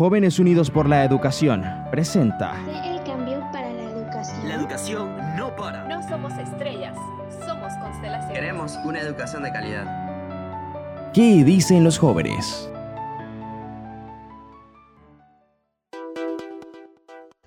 [0.00, 2.56] Jóvenes Unidos por la Educación presenta
[2.86, 4.48] el cambio para la educación.
[4.48, 5.86] La educación no para.
[5.88, 6.96] No somos estrellas,
[7.46, 8.32] somos constelaciones.
[8.32, 11.12] Queremos una educación de calidad.
[11.12, 12.70] ¿Qué dicen los jóvenes?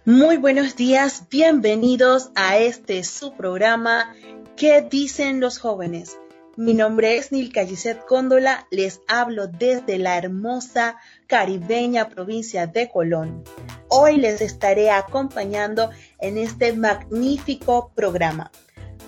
[0.05, 4.13] Muy buenos días, bienvenidos a este su programa
[4.55, 6.19] ¿Qué dicen los jóvenes?
[6.55, 13.43] Mi nombre es Nilka Gisette Cóndola, les hablo desde la hermosa caribeña provincia de Colón.
[13.89, 15.89] Hoy les estaré acompañando
[16.19, 18.51] en este magnífico programa.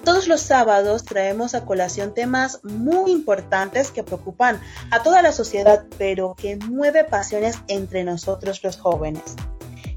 [0.04, 5.86] Todos los sábados traemos a colación temas muy importantes que preocupan a toda la sociedad,
[6.00, 9.36] pero que mueve pasiones entre nosotros los jóvenes.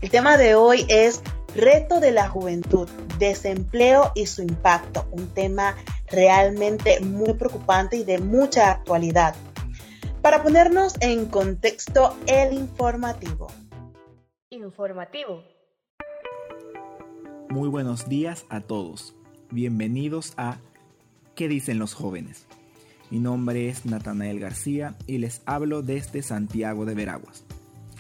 [0.03, 1.23] El tema de hoy es
[1.59, 5.75] Reto de la juventud, desempleo y su impacto, un tema
[6.07, 9.35] realmente muy preocupante y de mucha actualidad.
[10.23, 13.49] Para ponernos en contexto, el informativo.
[14.51, 15.43] Informativo.
[17.49, 19.17] Muy buenos días a todos.
[19.51, 20.59] Bienvenidos a
[21.35, 22.47] ¿Qué dicen los jóvenes?
[23.11, 27.45] Mi nombre es Natanael García y les hablo desde Santiago de Veraguas.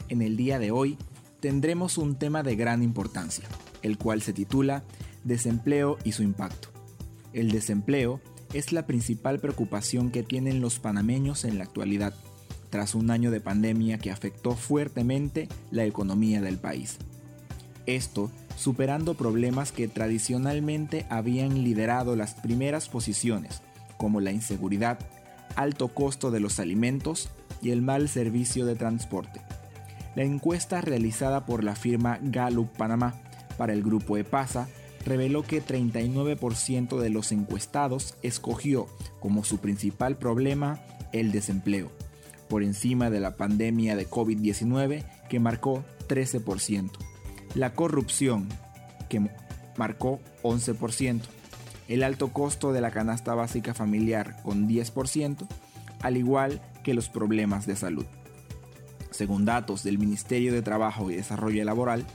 [0.09, 0.97] En el día de hoy
[1.41, 3.45] tendremos un tema de gran importancia,
[3.83, 4.83] el cual se titula
[5.25, 6.69] Desempleo y su impacto.
[7.33, 8.21] El desempleo
[8.53, 12.15] es la principal preocupación que tienen los panameños en la actualidad,
[12.71, 16.99] tras un año de pandemia que afectó fuertemente la economía del país.
[17.87, 23.63] Esto superando problemas que tradicionalmente habían liderado las primeras posiciones,
[23.97, 24.99] como la inseguridad,
[25.55, 27.31] alto costo de los alimentos
[27.63, 29.41] y el mal servicio de transporte.
[30.19, 33.15] La encuesta realizada por la firma Gallup Panamá
[33.57, 34.67] para el grupo EPASA
[35.07, 38.89] reveló que 39% de los encuestados escogió
[39.21, 40.81] como su principal problema
[41.13, 41.93] el desempleo,
[42.49, 46.91] por encima de la pandemia de COVID-19 que marcó 13%,
[47.55, 48.49] la corrupción
[49.09, 49.31] que
[49.77, 51.21] marcó 11%,
[51.87, 55.47] el alto costo de la canasta básica familiar con 10%,
[56.03, 58.07] al igual que los problemas de salud.
[59.19, 62.07] Según datos del Ministerio de Trabajo y Desarrollo Laboral,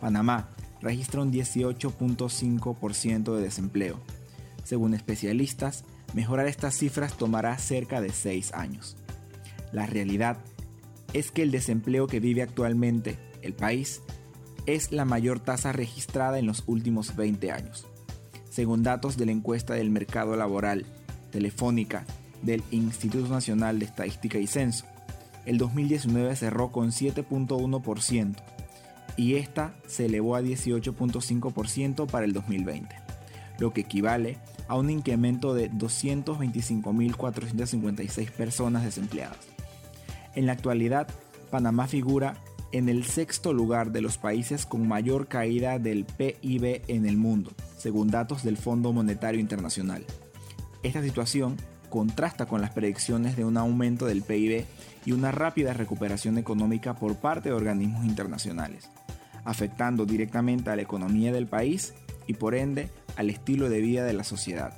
[0.00, 0.48] Panamá
[0.80, 4.00] registra un 18.5% de desempleo.
[4.64, 5.84] Según especialistas,
[6.14, 8.96] mejorar estas cifras tomará cerca de 6 años.
[9.70, 10.38] La realidad
[11.12, 14.00] es que el desempleo que vive actualmente el país
[14.64, 17.86] es la mayor tasa registrada en los últimos 20 años.
[18.48, 20.86] Según datos de la encuesta del mercado laboral
[21.32, 22.06] telefónica
[22.40, 24.86] del Instituto Nacional de Estadística y Censo,
[25.46, 28.34] el 2019 cerró con 7.1%
[29.16, 32.94] y esta se elevó a 18.5% para el 2020,
[33.58, 39.38] lo que equivale a un incremento de 225.456 personas desempleadas.
[40.34, 41.06] En la actualidad,
[41.50, 42.36] Panamá figura
[42.72, 47.52] en el sexto lugar de los países con mayor caída del PIB en el mundo,
[47.78, 50.04] según datos del Fondo Monetario Internacional.
[50.82, 51.56] Esta situación
[51.88, 54.64] contrasta con las predicciones de un aumento del PIB
[55.04, 58.90] y una rápida recuperación económica por parte de organismos internacionales,
[59.44, 61.94] afectando directamente a la economía del país
[62.26, 64.72] y por ende al estilo de vida de la sociedad,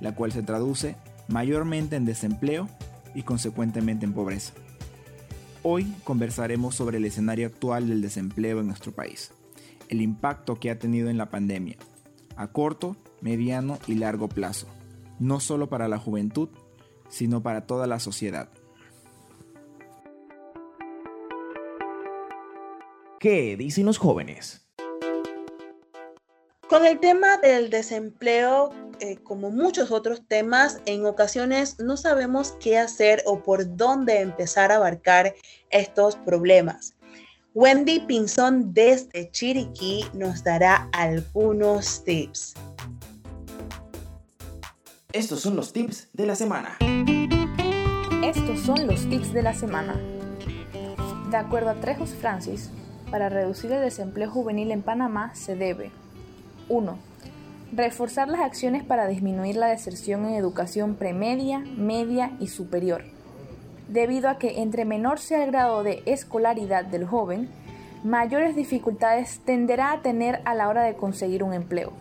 [0.00, 0.96] la cual se traduce
[1.28, 2.68] mayormente en desempleo
[3.14, 4.52] y consecuentemente en pobreza.
[5.62, 9.32] Hoy conversaremos sobre el escenario actual del desempleo en nuestro país,
[9.88, 11.76] el impacto que ha tenido en la pandemia,
[12.36, 14.68] a corto, mediano y largo plazo,
[15.18, 16.48] no solo para la juventud,
[17.08, 18.48] sino para toda la sociedad.
[23.18, 24.64] ¿Qué dicen los jóvenes?
[26.68, 28.70] Con el tema del desempleo,
[29.00, 34.70] eh, como muchos otros temas, en ocasiones no sabemos qué hacer o por dónde empezar
[34.70, 35.34] a abarcar
[35.70, 36.94] estos problemas.
[37.54, 42.54] Wendy Pinzón desde Chiriquí nos dará algunos tips.
[45.14, 46.76] Estos son los tips de la semana.
[48.22, 49.98] Estos son los tips de la semana.
[51.30, 52.70] De acuerdo a Trejos Francis,
[53.10, 55.92] para reducir el desempleo juvenil en Panamá se debe
[56.68, 56.98] 1.
[57.72, 63.02] Reforzar las acciones para disminuir la deserción en educación premedia, media y superior,
[63.88, 67.48] debido a que entre menor sea el grado de escolaridad del joven,
[68.04, 71.94] mayores dificultades tenderá a tener a la hora de conseguir un empleo.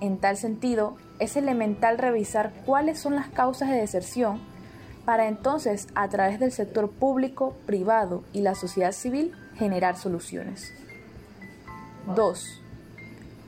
[0.00, 4.40] En tal sentido, es elemental revisar cuáles son las causas de deserción
[5.08, 10.74] para entonces, a través del sector público, privado y la sociedad civil, generar soluciones.
[12.14, 12.62] 2.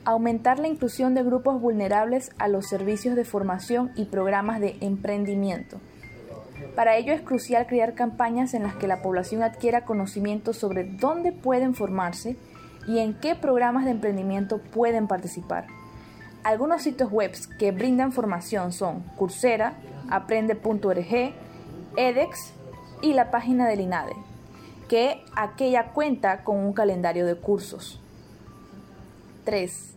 [0.03, 5.79] Aumentar la inclusión de grupos vulnerables a los servicios de formación y programas de emprendimiento.
[6.75, 11.31] Para ello es crucial crear campañas en las que la población adquiera conocimiento sobre dónde
[11.31, 12.37] pueden formarse
[12.87, 15.67] y en qué programas de emprendimiento pueden participar.
[16.43, 19.75] Algunos sitios web que brindan formación son Coursera,
[20.09, 21.33] aprende.org,
[21.97, 22.53] edX
[23.03, 24.15] y la página del INADE,
[24.89, 27.99] que aquella cuenta con un calendario de cursos.
[29.45, 29.93] 3.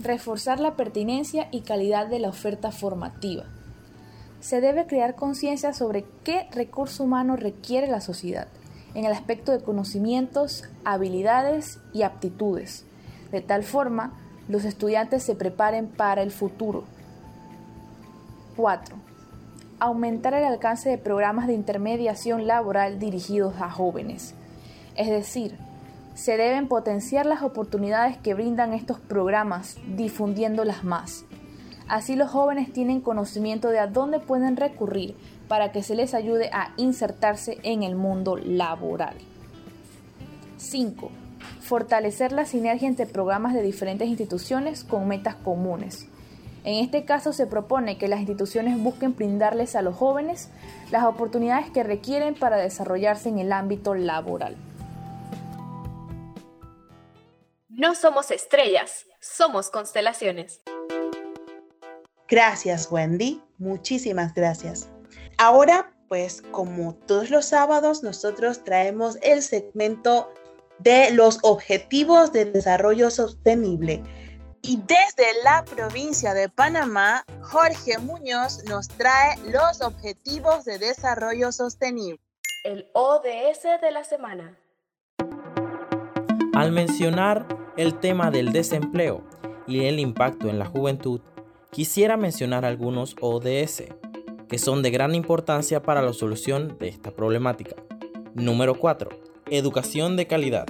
[0.00, 3.44] Reforzar la pertinencia y calidad de la oferta formativa.
[4.40, 8.48] Se debe crear conciencia sobre qué recurso humano requiere la sociedad
[8.94, 12.86] en el aspecto de conocimientos, habilidades y aptitudes,
[13.30, 16.84] de tal forma los estudiantes se preparen para el futuro.
[18.56, 18.96] 4.
[19.78, 24.34] Aumentar el alcance de programas de intermediación laboral dirigidos a jóvenes.
[24.94, 25.58] Es decir,
[26.14, 31.24] se deben potenciar las oportunidades que brindan estos programas, difundiéndolas más.
[31.88, 35.16] Así los jóvenes tienen conocimiento de a dónde pueden recurrir
[35.48, 39.16] para que se les ayude a insertarse en el mundo laboral.
[40.56, 41.25] 5
[41.66, 46.06] fortalecer la sinergia entre programas de diferentes instituciones con metas comunes.
[46.64, 50.48] En este caso se propone que las instituciones busquen brindarles a los jóvenes
[50.90, 54.56] las oportunidades que requieren para desarrollarse en el ámbito laboral.
[57.68, 60.62] No somos estrellas, somos constelaciones.
[62.28, 63.42] Gracias, Wendy.
[63.58, 64.88] Muchísimas gracias.
[65.38, 70.32] Ahora, pues como todos los sábados, nosotros traemos el segmento
[70.78, 74.02] de los Objetivos de Desarrollo Sostenible.
[74.62, 82.20] Y desde la provincia de Panamá, Jorge Muñoz nos trae los Objetivos de Desarrollo Sostenible.
[82.64, 84.58] El ODS de la semana.
[86.54, 87.46] Al mencionar
[87.76, 89.22] el tema del desempleo
[89.66, 91.20] y el impacto en la juventud,
[91.70, 93.84] quisiera mencionar algunos ODS
[94.48, 97.76] que son de gran importancia para la solución de esta problemática.
[98.34, 100.66] Número 4 Educación de calidad.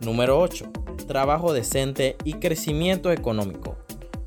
[0.00, 0.72] Número 8.
[1.06, 3.76] Trabajo decente y crecimiento económico.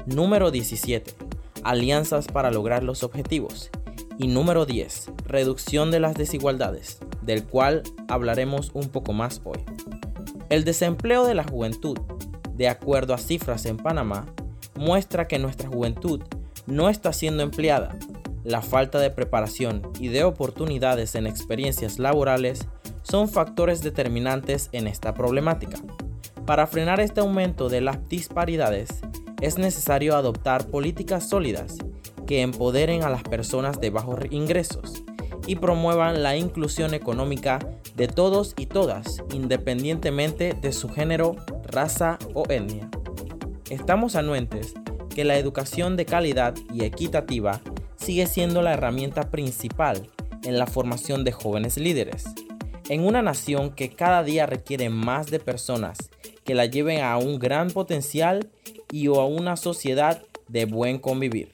[0.06, 1.16] Número 17.
[1.64, 3.72] Alianzas para lograr los objetivos.
[4.20, 5.14] Y número 10.
[5.26, 9.58] Reducción de las desigualdades, del cual hablaremos un poco más hoy.
[10.50, 11.98] El desempleo de la juventud,
[12.54, 14.28] de acuerdo a cifras en Panamá,
[14.76, 16.22] muestra que nuestra juventud
[16.68, 17.98] no está siendo empleada.
[18.44, 22.68] La falta de preparación y de oportunidades en experiencias laborales
[23.04, 25.78] son factores determinantes en esta problemática.
[26.46, 29.02] Para frenar este aumento de las disparidades,
[29.42, 31.78] es necesario adoptar políticas sólidas
[32.28, 35.04] que empoderen a las personas de bajos ingresos
[35.48, 37.60] y promuevan la inclusión económica
[37.96, 42.90] de todos y todas, independientemente de su género, raza o etnia.
[43.70, 44.74] Estamos anuentes
[45.14, 47.62] que la educación de calidad y equitativa
[47.96, 50.10] sigue siendo la herramienta principal
[50.44, 52.26] en la formación de jóvenes líderes
[52.92, 55.98] en una nación que cada día requiere más de personas
[56.44, 58.50] que la lleven a un gran potencial
[58.92, 61.54] y a una sociedad de buen convivir.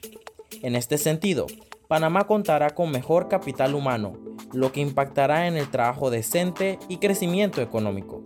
[0.62, 1.46] En este sentido,
[1.86, 4.14] Panamá contará con mejor capital humano,
[4.52, 8.24] lo que impactará en el trabajo decente y crecimiento económico.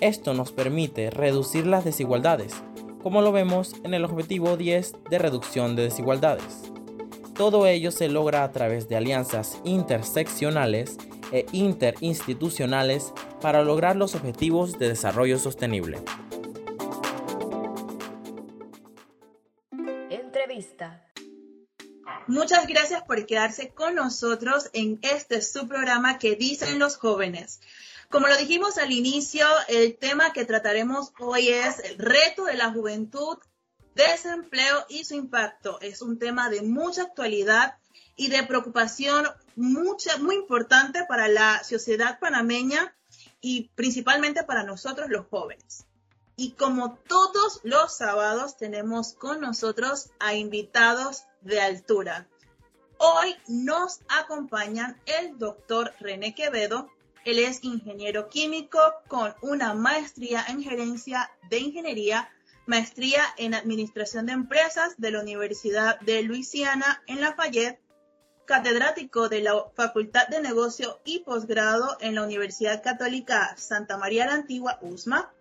[0.00, 2.52] Esto nos permite reducir las desigualdades,
[3.00, 6.72] como lo vemos en el objetivo 10 de reducción de desigualdades.
[7.36, 10.98] Todo ello se logra a través de alianzas interseccionales
[11.32, 16.02] e interinstitucionales para lograr los objetivos de desarrollo sostenible.
[20.10, 21.06] Entrevista.
[22.26, 27.60] Muchas gracias por quedarse con nosotros en este subprograma que dicen los jóvenes.
[28.08, 32.72] Como lo dijimos al inicio, el tema que trataremos hoy es el reto de la
[32.72, 33.38] juventud,
[33.94, 35.80] desempleo y su impacto.
[35.80, 37.74] Es un tema de mucha actualidad
[38.16, 39.26] y de preocupación
[39.56, 42.94] mucha, muy importante para la sociedad panameña
[43.40, 45.86] y principalmente para nosotros los jóvenes.
[46.36, 52.26] Y como todos los sábados tenemos con nosotros a invitados de altura.
[52.98, 56.90] Hoy nos acompañan el doctor René Quevedo.
[57.24, 62.30] Él es ingeniero químico con una maestría en gerencia de ingeniería,
[62.66, 67.80] maestría en administración de empresas de la Universidad de Luisiana en Lafayette
[68.46, 74.34] catedrático de la Facultad de Negocio y posgrado en la Universidad Católica Santa María la
[74.34, 75.32] Antigua, USMA,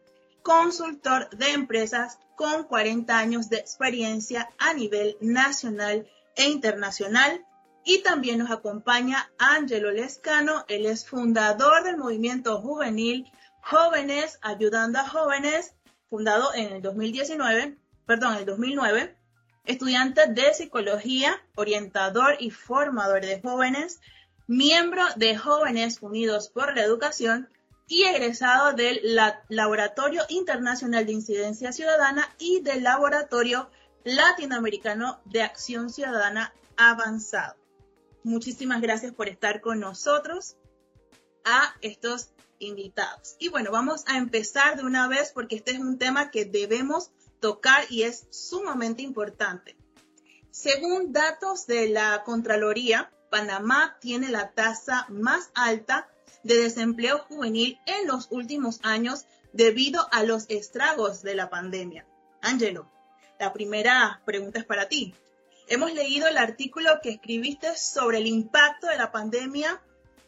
[0.44, 7.46] consultor de empresas con 40 años de experiencia a nivel nacional e internacional.
[7.84, 15.08] Y también nos acompaña Angelo Lescano, él es fundador del movimiento juvenil Jóvenes Ayudando a
[15.08, 15.76] Jóvenes,
[16.10, 19.19] fundado en el 2019, perdón, el 2009
[19.66, 24.00] estudiante de psicología, orientador y formador de jóvenes,
[24.48, 27.50] miembro de Jóvenes Unidos por la Educación
[27.88, 29.02] y egresado del
[29.50, 33.70] Laboratorio Internacional de Incidencia Ciudadana y del Laboratorio
[34.04, 37.56] Latinoamericano de Acción Ciudadana Avanzado.
[38.24, 40.56] Muchísimas gracias por estar con nosotros
[41.46, 43.36] a estos invitados.
[43.40, 47.12] Y bueno, vamos a empezar de una vez porque este es un tema que debemos
[47.40, 49.78] tocar y es sumamente importante.
[50.52, 56.10] Según datos de la Contraloría, Panamá tiene la tasa más alta
[56.44, 62.06] de desempleo juvenil en los últimos años debido a los estragos de la pandemia.
[62.42, 62.90] Angelo,
[63.40, 65.14] la primera pregunta es para ti.
[65.68, 69.82] Hemos leído el artículo que escribiste sobre el impacto de la pandemia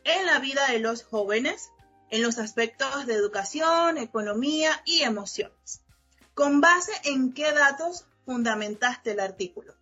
[0.03, 1.71] en la vida de los jóvenes,
[2.09, 5.81] en los aspectos de educación, economía y emociones.
[6.33, 9.73] ¿Con base en qué datos fundamentaste el artículo?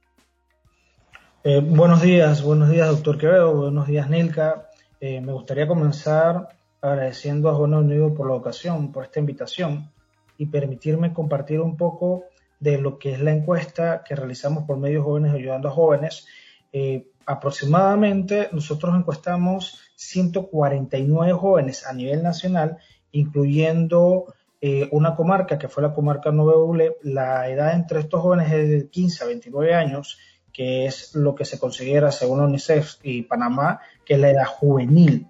[1.43, 4.69] Eh, buenos días, buenos días, doctor Quevedo, buenos días, Nilka.
[4.99, 6.49] Eh, me gustaría comenzar
[6.81, 9.91] agradeciendo a Jóvenes Unidos por la ocasión, por esta invitación
[10.39, 12.25] y permitirme compartir un poco
[12.59, 16.25] de lo que es la encuesta que realizamos por medios jóvenes ayudando a jóvenes.
[16.73, 22.79] Eh, aproximadamente nosotros encuestamos 149 jóvenes a nivel nacional,
[23.11, 28.69] incluyendo eh, una comarca que fue la comarca Nueve La edad entre estos jóvenes es
[28.69, 30.17] de 15 a 29 años,
[30.51, 35.27] que es lo que se considera según UNICEF y Panamá, que es la edad juvenil,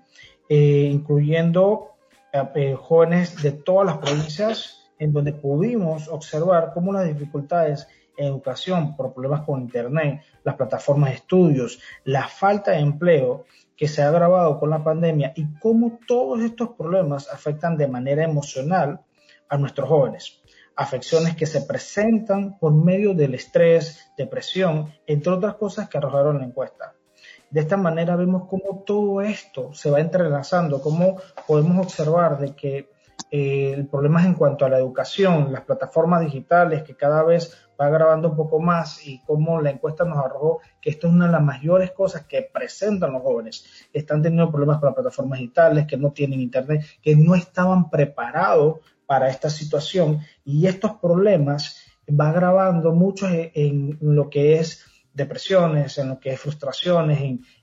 [0.48, 1.86] eh, incluyendo
[2.78, 9.14] jóvenes de todas las provincias en donde pudimos observar cómo las dificultades en educación por
[9.14, 13.46] problemas con Internet, las plataformas de estudios, la falta de empleo
[13.76, 18.24] que se ha agravado con la pandemia y cómo todos estos problemas afectan de manera
[18.24, 19.00] emocional
[19.50, 20.42] a nuestros jóvenes.
[20.76, 26.46] Afecciones que se presentan por medio del estrés, depresión, entre otras cosas que arrojaron la
[26.46, 26.94] encuesta.
[27.50, 32.90] De esta manera vemos cómo todo esto se va entrelazando, cómo podemos observar de que
[33.32, 37.56] eh, el problema es en cuanto a la educación, las plataformas digitales que cada vez
[37.80, 41.28] va agravando un poco más y como la encuesta nos arrojó que esto es una
[41.28, 43.66] de las mayores cosas que presentan los jóvenes.
[43.94, 48.80] Están teniendo problemas con las plataformas digitales, que no tienen internet, que no estaban preparados
[49.10, 54.86] para esta situación y estos problemas va agravando mucho en lo que es
[55.20, 57.20] depresiones, en lo que es frustraciones,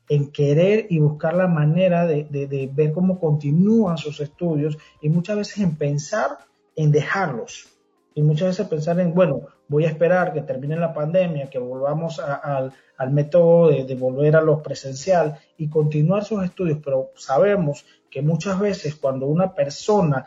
[0.09, 5.59] en, querer y buscar la manera de, ver cómo continúan sus estudios y muchas veces
[5.59, 6.39] en pensar
[6.75, 7.69] en dejarlos.
[8.15, 12.19] Y muchas veces pensar en, bueno, voy a esperar que termine la pandemia, que volvamos
[12.19, 12.73] al,
[13.11, 18.59] método de, de, volver a lo presencial y continuar sus estudios, pero sabemos que muchas
[18.59, 20.27] veces cuando una persona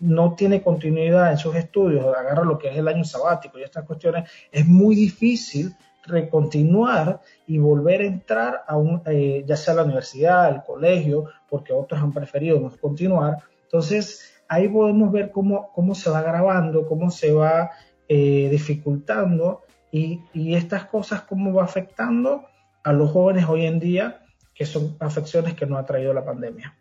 [0.00, 3.84] no tiene continuidad en sus estudios, agarra lo que es el año sabático y estas
[3.84, 5.74] cuestiones, es muy difícil
[6.06, 11.72] recontinuar y volver a entrar a un, eh, ya sea la universidad, al colegio, porque
[11.72, 13.38] otros han preferido no continuar.
[13.64, 17.70] Entonces, ahí podemos ver cómo, cómo se va grabando, cómo se va
[18.08, 22.44] eh, dificultando y, y, estas cosas cómo va afectando
[22.84, 26.76] a los jóvenes hoy en día, que son afecciones que nos ha traído la pandemia.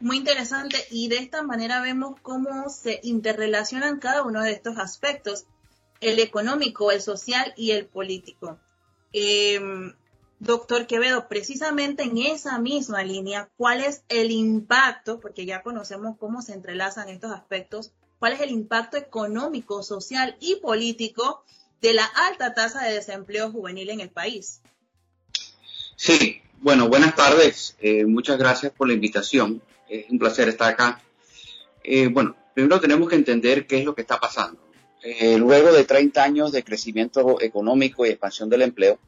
[0.00, 5.46] Muy interesante y de esta manera vemos cómo se interrelacionan cada uno de estos aspectos
[6.00, 8.58] el económico, el social y el político.
[9.12, 9.94] Em,
[10.38, 16.42] doctor Quevedo, precisamente en esa misma línea, ¿cuál es el impacto, porque ya conocemos cómo
[16.42, 21.42] se entrelazan estos aspectos, cuál es el impacto económico, social y político
[21.80, 24.60] de la alta tasa de desempleo juvenil en el país?
[25.96, 27.76] Sí, bueno, buenas tardes.
[27.80, 29.62] Eh, muchas gracias por la invitación.
[29.88, 31.00] Es un placer estar acá.
[31.82, 34.66] Eh, bueno, primero tenemos que entender qué es lo que está pasando.
[35.08, 38.98] Eh, luego de 30 años de crecimiento económico y expansión del empleo,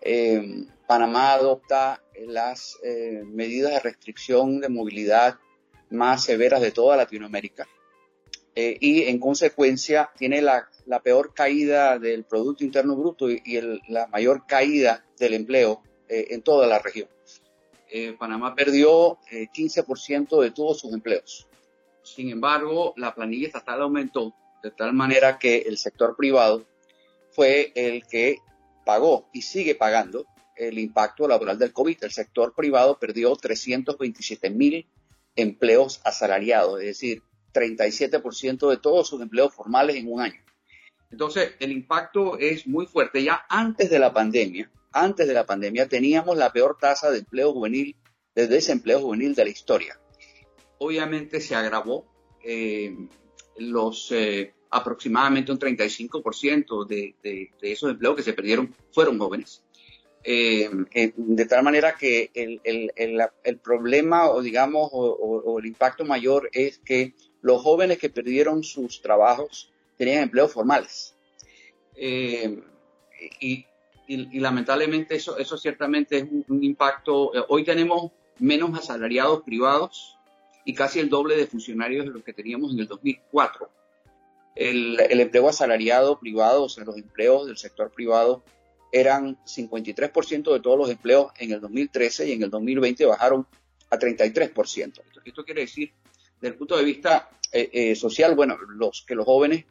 [0.00, 5.38] eh, Panamá adopta las eh, medidas de restricción de movilidad
[5.88, 7.68] más severas de toda Latinoamérica
[8.56, 10.68] y en consecuencia tiene la,
[11.02, 13.40] peor caída del Producto Interno Bruto y,
[13.88, 17.08] la mayor caída del empleo en toda la región.
[18.18, 21.46] Panamá perdió 15% de todos sus empleos.
[22.02, 26.66] Sin embargo, la planilla estatal aumentó de tal manera que el sector privado
[27.32, 28.38] fue el que
[28.84, 32.04] pagó y sigue pagando el impacto laboral del COVID.
[32.04, 34.86] El sector privado perdió 327 mil
[35.36, 37.22] empleos asalariados, es decir,
[37.54, 40.40] 37% de todos sus empleos formales en un año.
[41.10, 43.22] Entonces, el impacto es muy fuerte.
[43.22, 47.52] Ya antes de la pandemia, antes de la pandemia, teníamos la peor tasa de empleo
[47.52, 47.96] juvenil,
[48.34, 50.00] de desempleo juvenil de la historia.
[50.78, 52.06] Obviamente se agravó
[52.42, 52.96] eh,
[53.58, 59.62] los, eh, aproximadamente un 35% de, de, de, esos empleos que se perdieron fueron jóvenes.
[60.22, 60.68] Eh,
[61.16, 62.92] de tal manera que el, el,
[63.42, 68.62] el, problema o digamos o, o, el impacto mayor es que los jóvenes que perdieron
[68.62, 71.16] sus trabajos tenían empleos formales.
[71.94, 72.62] Eh,
[73.40, 73.66] y,
[74.10, 77.32] y, lamentablemente eso, eso ciertamente es un, impacto.
[77.34, 80.18] Eh, hoy tenemos menos asalariados privados
[80.64, 83.70] y casi el doble de funcionarios de los que teníamos en el 2004.
[84.56, 88.42] El, el empleo asalariado privado, o sea, los empleos del sector privado,
[88.90, 93.46] eran 53% de todos los empleos en el 2013 y en el 2020 bajaron
[93.90, 94.56] a 33%.
[94.56, 95.92] Esto, esto quiere decir,
[96.40, 99.66] desde el punto de vista eh, eh, social, bueno, los que los jóvenes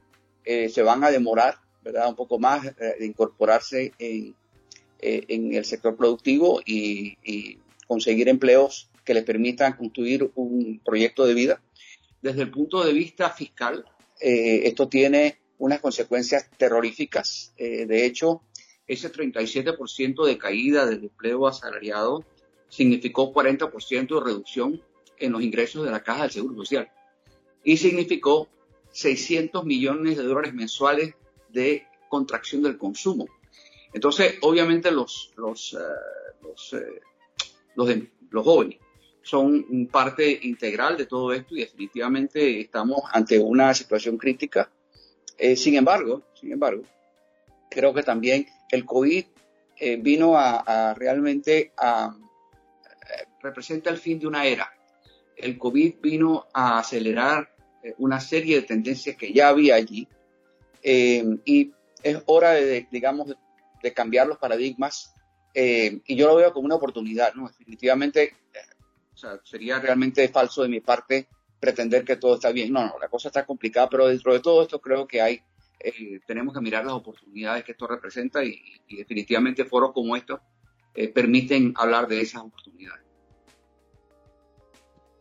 [0.46, 2.10] se van a demorar ¿verdad?
[2.10, 4.36] Un poco más eh, de incorporarse en,
[5.00, 7.58] eh, en, el sector productivo y,
[7.88, 11.62] conseguir empleos que les permitan construir un proyecto de vida.
[12.22, 13.84] Desde el punto de vista fiscal,
[14.22, 17.52] eh, esto tiene unas consecuencias terroríficas.
[17.58, 18.44] de hecho,
[18.88, 22.24] ese 37% de caída del empleo asalariado
[22.70, 24.84] significó 40% de reducción
[25.18, 26.90] en los ingresos de la caja del Seguro Social
[27.64, 28.48] y significó
[28.92, 31.16] 600 millones de dólares mensuales
[31.52, 33.28] de contracción del consumo.
[33.94, 35.78] Entonces, obviamente los, los, eh,
[36.42, 38.78] los, eh, los, jóvenes
[39.22, 44.72] son parte integral de todo esto y definitivamente estamos ante una situación crítica.
[45.38, 46.84] Eh, sin embargo, sin embargo,
[47.70, 49.26] creo que también el COVID
[50.00, 52.14] vino a, realmente a
[53.42, 54.70] representa el fin de una era.
[55.38, 57.56] El COVID vino a acelerar
[57.98, 60.06] una serie de tendencias que ya había allí
[60.84, 61.72] eh, y
[62.04, 63.36] es hora de, digamos,
[63.82, 65.14] de cambiar los paradigmas
[65.54, 67.48] eh, y yo lo veo como una oportunidad, ¿no?
[67.48, 71.28] Definitivamente, eh, sería realmente falso de mi parte
[71.60, 72.72] pretender que todo está bien.
[72.72, 75.42] No, no, la cosa está complicada, pero dentro de todo esto creo que hay,
[76.26, 80.40] tenemos que mirar las oportunidades que esto representa y, definitivamente foros como estos
[81.14, 83.06] permiten hablar de esas oportunidades.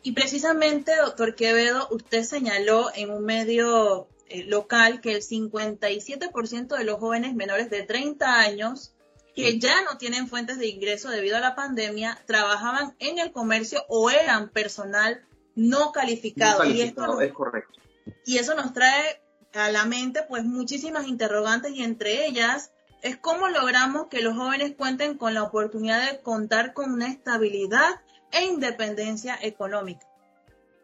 [0.03, 4.09] Y precisamente, doctor Quevedo, usted señaló en un medio
[4.47, 8.95] local que el 57% de los jóvenes menores de 30 años
[9.35, 13.85] que ya no tienen fuentes de ingreso debido a la pandemia trabajaban en el comercio
[13.89, 15.25] o eran personal
[15.55, 16.65] no calificado.
[16.65, 17.81] y esto es correcto.
[18.27, 19.23] Y eso nos trae
[19.53, 22.73] a la mente pues muchísimas interrogantes y entre ellas
[23.03, 28.01] es cómo logramos que los jóvenes cuenten con la oportunidad de contar con una estabilidad
[28.33, 30.07] e independencia económica.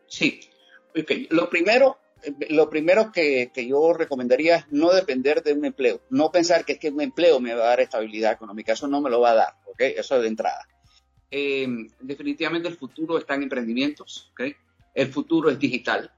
[0.06, 0.40] Sí,
[1.30, 1.98] lo primero
[2.50, 6.78] lo primero que, yo recomendaría es no depender de un empleo, no pensar que es
[6.78, 9.34] que un empleo me va a dar estabilidad económica, eso no me lo va a
[9.34, 9.80] dar, ¿ok?
[9.80, 10.66] Eso de entrada.
[11.30, 11.66] Eh,
[12.00, 14.54] definitivamente el futuro está en emprendimientos, ¿ok?
[14.94, 16.12] El futuro es digital,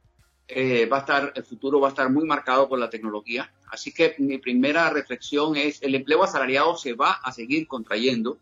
[0.49, 3.93] eh, va a estar, el futuro va a estar muy marcado por la tecnología, así
[3.93, 8.39] que mi primera reflexión es, el empleo asalariado se va a seguir contrayendo,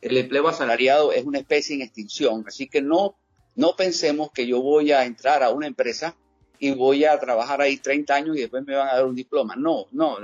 [0.00, 3.16] el empleo asalariado es una especie en extinción, así que no,
[3.56, 6.14] no pensemos que yo voy a entrar a una empresa
[6.58, 9.54] y voy a trabajar ahí 30 años y después me van a dar un diploma.
[9.56, 10.18] No, no,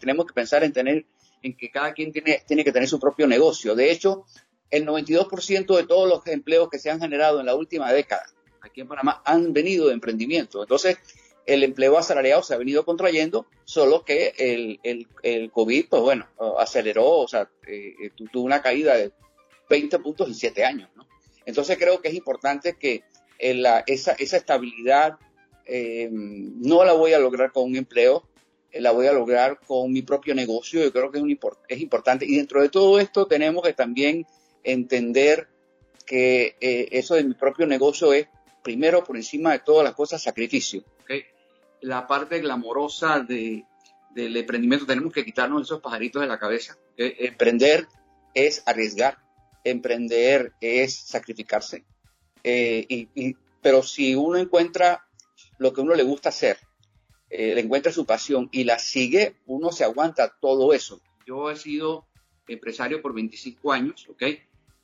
[0.00, 1.06] tenemos que pensar en tener,
[1.42, 3.74] en que cada quien tiene, tiene que tener su propio negocio.
[3.74, 4.24] De hecho,
[4.70, 8.24] el 92% de todos los empleos que se han generado en la última década
[8.66, 10.62] aquí en Panamá han venido de emprendimiento.
[10.62, 10.98] Entonces,
[11.46, 16.26] el empleo asalariado se ha venido contrayendo, solo que el, el, el COVID, pues bueno,
[16.58, 19.12] aceleró, o sea, eh, eh, tuvo una caída de
[19.70, 21.06] 20 puntos en 7 años, ¿no?
[21.44, 23.04] Entonces creo que es importante que
[23.38, 25.18] la, esa, esa estabilidad
[25.66, 28.28] eh, no la voy a lograr con un empleo,
[28.70, 30.82] eh, la voy a lograr con mi propio negocio.
[30.82, 31.18] Yo creo que
[31.68, 32.24] es, importante.
[32.24, 34.26] Y dentro de todo esto tenemos que también
[34.62, 35.48] entender
[36.06, 38.28] que eh, eso de mi propio negocio es,
[38.62, 40.84] primero, por encima de todas las cosas, sacrificio.
[41.82, 43.64] La parte glamorosa de,
[44.14, 46.78] del emprendimiento, tenemos que quitarnos esos pajaritos de la cabeza.
[46.96, 47.86] Emprender
[48.34, 49.18] es arriesgar,
[49.62, 51.84] emprender es sacrificarse.
[52.42, 55.05] y, pero si uno encuentra
[55.58, 56.58] lo que uno le gusta hacer,
[57.28, 61.00] eh, le encuentra su pasión y la sigue, uno se aguanta todo eso.
[61.26, 62.06] Yo he sido
[62.46, 64.22] empresario por 25 años, ¿ok?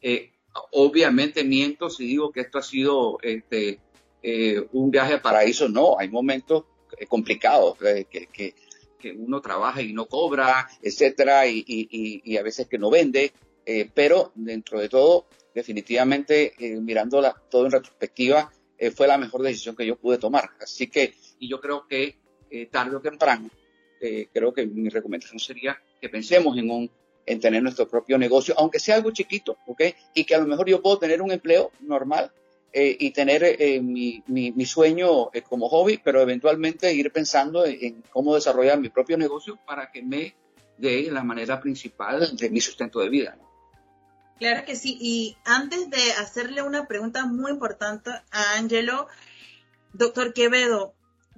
[0.00, 0.32] Eh,
[0.72, 3.78] obviamente miento si digo que esto ha sido este,
[4.22, 6.64] eh, un viaje a paraíso, no, hay momentos
[7.08, 8.54] complicados que, que,
[9.16, 13.32] uno trabaja y no cobra, etcétera, y, y, a veces que no vende,
[13.94, 18.52] pero dentro de todo, definitivamente, mirando todo en retrospectiva,
[18.82, 20.50] eh, fue la mejor decisión que yo pude tomar.
[20.60, 22.16] Así que, y yo creo que
[22.50, 23.48] eh, tarde o temprano,
[24.00, 26.90] eh, creo que mi recomendación sería que pensemos en un
[27.24, 29.82] en tener nuestro propio negocio, aunque sea algo chiquito, ¿ok?
[30.16, 32.32] Y que a lo mejor yo puedo tener un empleo normal
[32.74, 38.88] y tener mi, mi, sueño como hobby, pero eventualmente ir pensando en, cómo desarrollar mi
[38.88, 40.34] propio negocio para que me
[40.78, 43.38] dé la manera principal de mi sustento de vida.
[44.38, 44.98] Claro que sí.
[45.00, 49.06] Y antes de hacerle una pregunta muy importante a Angelo,
[49.92, 50.94] doctor Quevedo,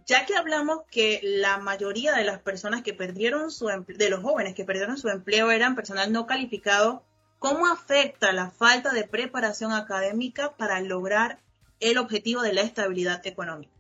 [0.06, 4.54] ya que hablamos que la mayoría de las personas que perdieron su de los jóvenes
[4.54, 7.02] que perdieron su empleo eran personal no calificado,
[7.38, 11.40] ¿cómo afecta la falta de preparación académica para lograr
[11.80, 13.72] el objetivo de la estabilidad económica?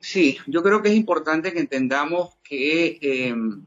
[0.00, 3.66] Sí, yo creo que es importante que entendamos que em,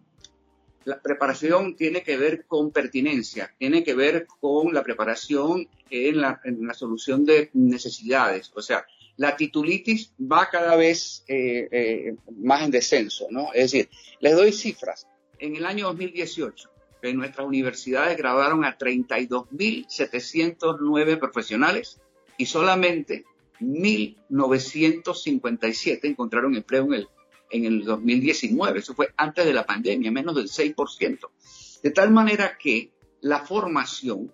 [0.85, 6.39] la preparación tiene que ver con pertinencia, tiene que ver con la preparación en la,
[6.43, 8.51] en la solución de necesidades.
[8.55, 8.85] O sea,
[9.17, 13.53] la titulitis va cada vez eh, eh, más en descenso, ¿no?
[13.53, 13.89] Es decir,
[14.19, 15.07] les doy cifras.
[15.37, 16.69] En el año 2018,
[17.03, 21.99] en nuestras universidades graduaron a 32.709 profesionales
[22.37, 23.25] y solamente
[23.59, 27.09] 1.957 encontraron empleo en el,
[27.51, 28.79] en el 2019.
[28.79, 31.29] Eso fue antes de la pandemia, menos del 6%.
[31.83, 34.31] De tal manera que la formación,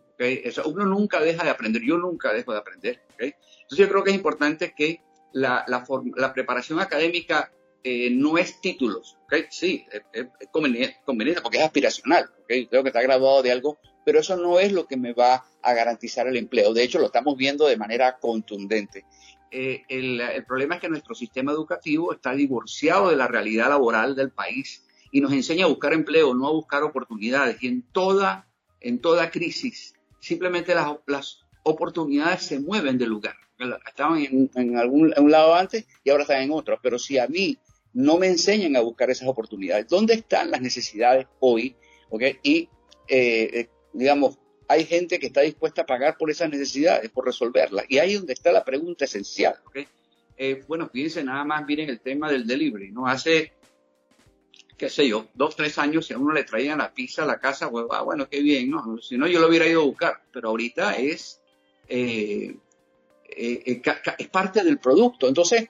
[0.66, 3.02] uno nunca deja de aprender, yo nunca dejo de aprender.
[3.18, 5.02] Entonces yo creo que es importante que
[5.34, 7.52] la, la, preparación académica
[7.84, 9.18] eh, no es títulos,
[9.50, 14.60] Sí, es, conveniente, porque es aspiracional, Tengo que estar graduado de algo, pero eso no
[14.60, 16.74] es lo que me va a garantizar el empleo.
[16.74, 19.06] De hecho, lo estamos viendo de manera contundente.
[19.52, 24.16] Eh, el, el, problema es que nuestro sistema educativo está divorciado de la realidad laboral
[24.16, 27.62] del país y nos enseña a buscar empleo, no a buscar oportunidades.
[27.62, 28.48] Y en toda,
[28.82, 33.36] en toda crisis, simplemente las, las oportunidades se mueven de lugar
[33.88, 36.80] estaban en, algún un lado antes y ahora están en otro.
[36.82, 37.58] Pero si a mí
[37.94, 41.76] no me enseñan a buscar esas oportunidades, ¿dónde están las necesidades hoy?
[42.44, 42.70] Y,
[43.08, 47.86] eh, eh, digamos, hay gente que está dispuesta a pagar por esas necesidades, por resolverlas.
[47.88, 49.56] Y ahí es donde está la pregunta esencial.
[50.38, 53.08] Eh, bueno, fíjense nada más, miren el tema del delivery, ¿no?
[53.08, 53.54] Hace,
[54.78, 57.40] qué sé yo, dos, tres años, si a uno le traían la pizza a la
[57.40, 58.98] casa, pues, ah, bueno, qué bien, ¿no?
[59.02, 60.22] Si no, yo lo hubiera ido a buscar.
[60.32, 61.40] Pero ahorita es,
[61.88, 62.56] eh,
[63.30, 63.82] eh,
[64.18, 65.28] es parte del producto.
[65.28, 65.68] Entonces,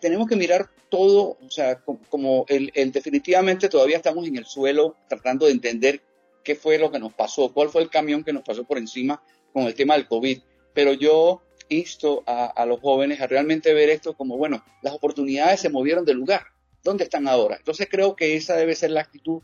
[0.00, 5.46] tenemos que mirar todo, o sea, como, el, definitivamente todavía estamos en el suelo tratando
[5.46, 6.02] de entender
[6.42, 9.22] qué fue lo que nos pasó, cuál fue el camión que nos pasó por encima
[9.52, 10.40] con el tema del COVID.
[10.74, 15.70] Pero yo insto a, los jóvenes a realmente ver esto como, bueno, las oportunidades se
[15.70, 16.42] movieron de lugar.
[16.82, 17.56] ¿Dónde están ahora?
[17.56, 19.42] Entonces creo que esa debe ser la actitud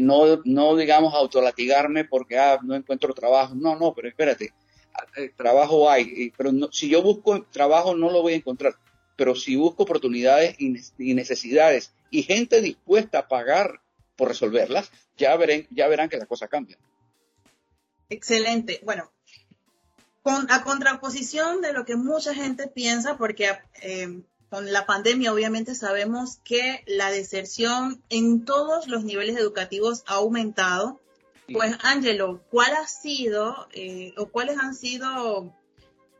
[0.00, 3.54] no, no, digamos, autolatigarme porque ah, no encuentro trabajo.
[3.54, 4.52] No, no, pero espérate,
[5.16, 8.74] eh, trabajo hay, pero si yo busco trabajo no lo voy a encontrar,
[9.16, 13.80] pero si busco oportunidades y, necesidades y gente dispuesta a pagar
[14.16, 16.78] por resolverlas, ya, verán, ya verán que la cosa cambia.
[18.08, 18.80] Excelente.
[18.84, 19.10] Bueno,
[20.22, 23.50] con, a contraposición de lo que mucha gente piensa, porque
[23.82, 30.14] eh, con la pandemia obviamente sabemos que la deserción en todos los niveles educativos ha
[30.14, 31.00] aumentado.
[31.52, 35.54] Pues, Angelo, ¿cuál ha sido eh, o cuáles han sido,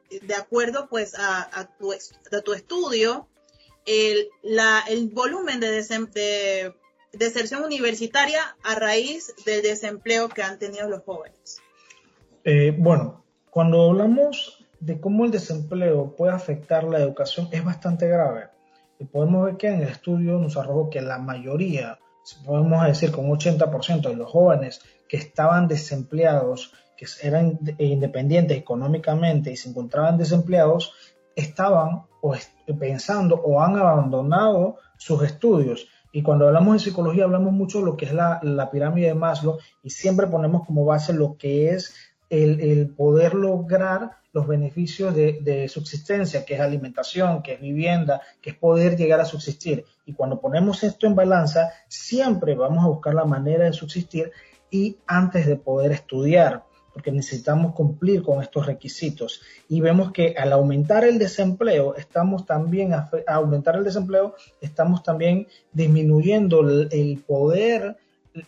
[0.08, 1.92] de acuerdo pues a, tu,
[2.44, 3.26] tu, estudio,
[3.86, 4.28] el,
[4.88, 6.74] el volumen de, de,
[7.18, 11.60] deserción universitaria a raíz del desempleo que han tenido los jóvenes?
[12.44, 18.48] Eh, bueno, cuando hablamos de cómo el desempleo puede afectar la educación, es bastante grave.
[18.98, 21.98] Y podemos ver que en el estudio nos arrojó que la mayoría,
[22.44, 29.56] podemos decir con 80% de los jóvenes que estaban desempleados, que eran independientes económicamente y
[29.56, 30.94] se encontraban desempleados,
[31.34, 32.34] estaban o
[32.78, 35.86] pensando o han abandonado sus estudios.
[36.16, 39.58] Y cuando hablamos de psicología hablamos mucho de lo que es la, pirámide de Maslow
[39.82, 41.94] y siempre ponemos como base lo que es
[42.30, 48.48] el, poder lograr los beneficios de, de, subsistencia, que es alimentación, que es vivienda, que
[48.48, 49.84] es poder llegar a subsistir.
[50.06, 54.32] Y cuando ponemos esto en balanza, siempre vamos a buscar la manera de subsistir
[54.70, 56.64] y antes de poder estudiar,
[56.96, 59.42] porque necesitamos cumplir con estos requisitos.
[59.68, 65.46] Y vemos que al aumentar el desempleo, estamos también, a, aumentar el desempleo, estamos también
[65.74, 67.98] disminuyendo el, poder,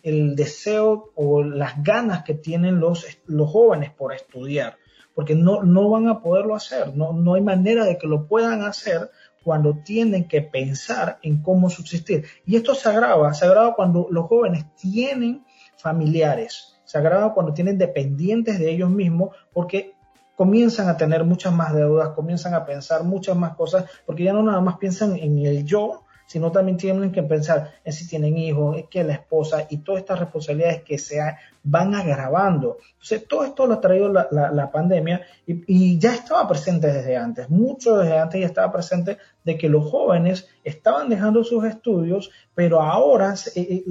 [0.02, 4.78] el deseo o las ganas que tienen los, los jóvenes por estudiar,
[5.14, 8.62] porque no, no van a poderlo hacer, no, no hay manera de que lo puedan
[8.62, 9.10] hacer
[9.44, 12.24] cuando tienen que pensar en cómo subsistir.
[12.46, 15.44] Y esto se agrava, se agrava cuando los jóvenes tienen
[15.76, 16.77] familiares.
[16.88, 19.92] Se agrava cuando tienen dependientes de ellos mismos porque
[20.36, 24.42] comienzan a tener muchas más deudas, comienzan a pensar muchas más cosas, porque ya no
[24.42, 28.78] nada más piensan en el yo, sino también tienen que pensar en si tienen hijos,
[28.78, 31.20] es que la esposa y todas estas responsabilidades que se
[31.62, 32.78] van agravando.
[32.92, 37.98] Entonces, todo esto lo ha traído la, pandemia y, ya estaba presente desde antes, mucho
[37.98, 43.36] desde antes ya estaba presente de que los jóvenes estaban dejando sus estudios, pero ahora
[43.36, 43.84] se, eh,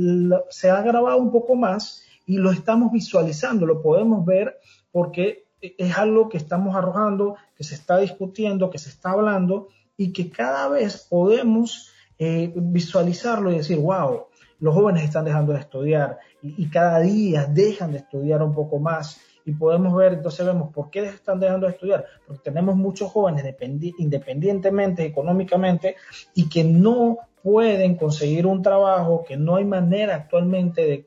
[0.50, 4.60] se ha agravado un poco más y lo estamos visualizando, lo podemos ver
[4.92, 10.12] porque es algo que estamos arrojando, que se está discutiendo, que se está hablando y
[10.12, 14.26] que cada vez podemos eh, visualizarlo y decir, wow,
[14.60, 19.20] los jóvenes están dejando de estudiar y, cada día dejan de estudiar un poco más
[19.46, 23.56] y podemos ver, entonces vemos por qué están dejando de estudiar, porque tenemos muchos jóvenes
[23.98, 25.96] independientemente económicamente
[26.36, 31.06] y que no pueden conseguir un trabajo, que no hay manera actualmente de,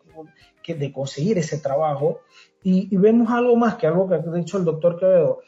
[0.74, 2.20] de conseguir ese trabajo
[2.62, 5.40] y, vemos algo más que algo que ha dicho el doctor Quevedo.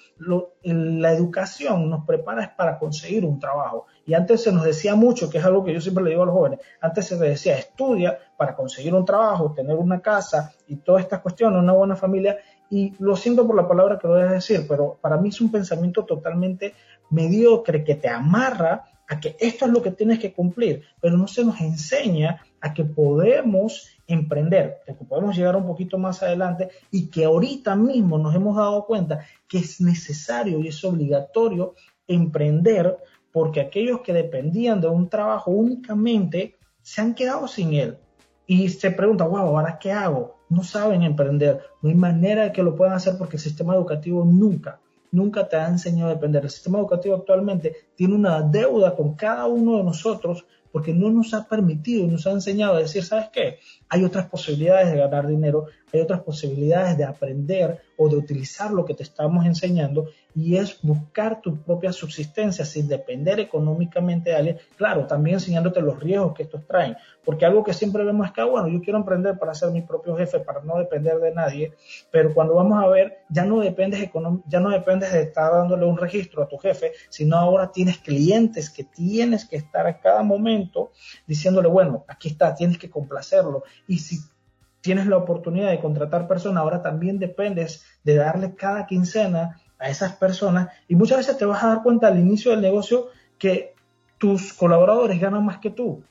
[0.62, 3.86] la educación nos prepara para conseguir un trabajo.
[4.06, 6.26] Y antes se nos decía mucho, que es algo que yo siempre le digo a
[6.26, 10.76] los jóvenes, antes se les decía, estudia para conseguir un trabajo, tener una casa y
[10.76, 12.38] todas estas cuestiones, una buena familia.
[12.70, 15.40] Y lo siento por la palabra que lo voy a decir, pero para mí es
[15.42, 16.72] un pensamiento totalmente
[17.10, 21.28] mediocre que te amarra a que esto es lo que tienes que cumplir, pero no
[21.28, 27.08] se nos enseña a que podemos emprender, que podemos llegar un poquito más adelante y
[27.08, 31.74] que ahorita mismo nos hemos dado cuenta que es necesario y es obligatorio
[32.08, 32.96] emprender
[33.32, 37.98] porque aquellos que dependían de un trabajo únicamente se han quedado sin él
[38.46, 40.38] y se preguntan, wow, ¿ahora qué hago?
[40.48, 44.24] No saben emprender, no hay manera de que lo puedan hacer porque el sistema educativo
[44.24, 44.80] nunca,
[45.12, 46.42] nunca te ha enseñado a emprender.
[46.42, 51.34] El sistema educativo actualmente tiene una deuda con cada uno de nosotros porque no nos
[51.34, 53.58] ha permitido y nos ha enseñado a decir, ¿sabes qué?
[53.90, 58.84] Hay otras posibilidades de ganar dinero, hay otras posibilidades de aprender o de utilizar lo
[58.84, 64.58] que te estamos enseñando y es buscar tu propia subsistencia sin depender económicamente de alguien.
[64.76, 68.40] Claro, también enseñándote los riesgos que estos traen, porque algo que siempre vemos es que,
[68.40, 71.72] ah, bueno, yo quiero emprender para ser mi propio jefe, para no depender de nadie,
[72.10, 74.10] pero cuando vamos a ver, ya no dependes,
[74.46, 78.70] ya no dependes de estar dándole un registro a tu jefe, sino ahora tienes clientes
[78.70, 80.92] que tienes que estar a cada momento
[81.26, 83.64] diciéndole, bueno, aquí está, tienes que complacerlo.
[83.86, 84.18] Y si
[84.82, 90.14] tienes la oportunidad de contratar personas, ahora también dependes de darle cada quincena a esas
[90.16, 90.68] personas.
[90.88, 93.06] Y muchas veces te vas a dar cuenta al inicio del negocio
[93.38, 93.74] que
[94.18, 96.02] tus colaboradores ganan más que tú.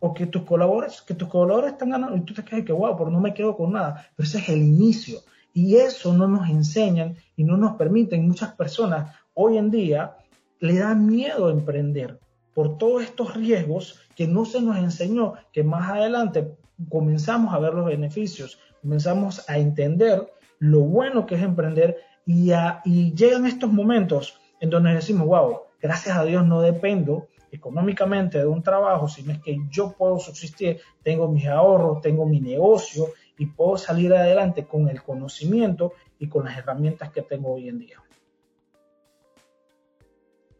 [0.00, 2.96] O que tus colaboradores, que tus colaboradores están ganando y tú te quedas que wow,
[2.96, 5.20] pero no me quedo con nada, pero ese es el inicio.
[5.54, 8.26] Y eso no nos enseñan y no nos permiten.
[8.26, 10.16] Muchas personas hoy en día
[10.60, 12.18] le da miedo emprender
[12.54, 16.56] por todos estos riesgos que no se nos enseñó que más adelante
[16.88, 22.52] comenzamos a ver los beneficios, comenzamos a entender lo bueno que es emprender y,
[22.84, 28.46] y llegan estos momentos en donde decimos, wow, gracias a Dios no dependo económicamente de
[28.46, 33.46] un trabajo, sino es que yo puedo subsistir, tengo mis ahorros, tengo mi negocio y
[33.46, 38.02] puedo salir adelante con el conocimiento y con las herramientas que tengo hoy en día.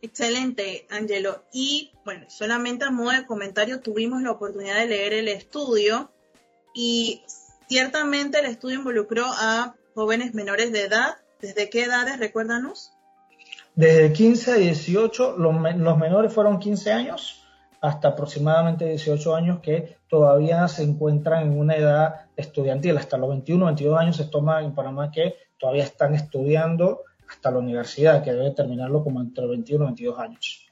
[0.02, 1.44] Excelente, Angelo.
[1.52, 6.10] Y bueno, solamente a modo de comentario, tuvimos la oportunidad de leer el estudio
[6.74, 7.22] y
[7.68, 11.18] ciertamente el estudio involucró a jóvenes menores de edad.
[11.40, 12.92] ¿Desde qué edades, recuérdanos?
[13.76, 15.60] Desde 15 a 18, los,
[15.98, 17.46] menores fueron 15 años
[17.80, 22.96] hasta aproximadamente 18 años que todavía se encuentran en una edad estudiantil.
[22.96, 27.58] Hasta los 21, 22 años se toma en Panamá que todavía están estudiando hasta la
[27.58, 30.66] universidad, que debe terminarlo como entre 21 y 22 años.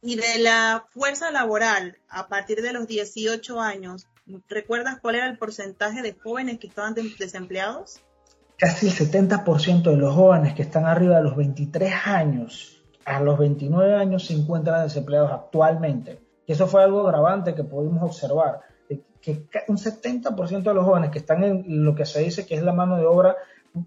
[0.00, 4.06] Y de la fuerza laboral, a partir de los 18 años,
[4.48, 8.00] ¿recuerdas cuál era el porcentaje de jóvenes que estaban desempleados?
[8.56, 13.38] Casi el 70% de los jóvenes que están arriba de los 23 años a los
[13.38, 16.20] 29 años se encuentran desempleados actualmente.
[16.46, 18.60] Y eso fue algo grabante que pudimos observar,
[19.20, 22.62] que un 70% de los jóvenes que están en lo que se dice que es
[22.62, 23.36] la mano de obra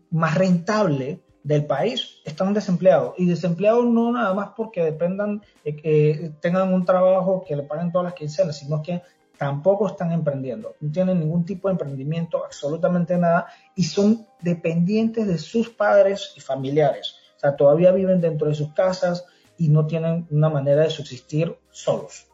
[0.09, 3.15] más rentable del país están desempleados.
[3.17, 7.91] Y desempleados no nada más porque dependan, de que tengan un trabajo que le paguen
[7.91, 9.01] todas las quincenas, sino que
[9.37, 15.39] tampoco están emprendiendo, no tienen ningún tipo de emprendimiento, absolutamente nada, y son dependientes de
[15.39, 17.15] sus padres y familiares.
[17.37, 19.25] O sea, todavía viven dentro de sus casas
[19.57, 22.27] y no tienen una manera de subsistir solos.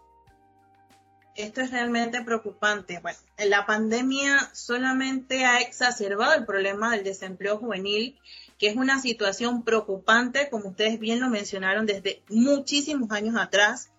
[1.38, 3.00] Esto es realmente preocupante.
[3.00, 8.20] Bueno, la pandemia solamente ha exacerbado el problema del desempleo juvenil
[8.58, 13.91] que es una situación preocupante, como ustedes bien lo mencionaron, desde muchísimos años atrás.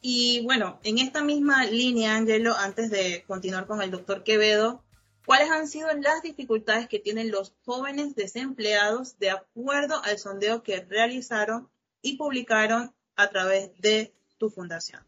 [0.00, 4.82] Y bueno, en esta misma línea, Angelo, antes de continuar con el doctor Quevedo,
[5.24, 10.80] ¿cuáles han sido las dificultades que tienen los jóvenes desempleados de acuerdo al sondeo que
[10.80, 11.68] realizaron
[12.02, 15.02] y publicaron a través de tu fundación?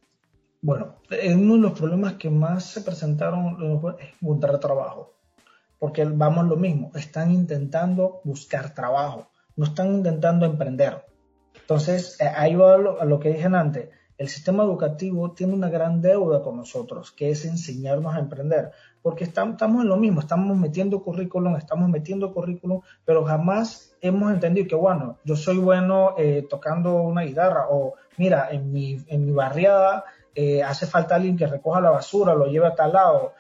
[0.61, 0.97] Bueno,
[1.35, 3.57] uno de los problemas que más se presentaron
[4.01, 5.15] es encontrar trabajo,
[5.79, 11.05] porque vamos lo mismo, están intentando buscar trabajo, no están intentando emprender.
[11.61, 13.89] Entonces, eh, ahí va a lo que dije antes,
[14.19, 19.23] el sistema educativo tiene una gran deuda con nosotros, que es enseñarnos a emprender, porque
[19.23, 24.75] estamos, en lo mismo, estamos metiendo currículum, estamos metiendo currículum, pero jamás hemos entendido que,
[24.75, 30.05] bueno, yo soy bueno eh, tocando una guitarra, o mira, en mi, en mi barriada
[30.35, 33.35] eh, hace falta alguien que recoja la basura, lo lleve a tal lado.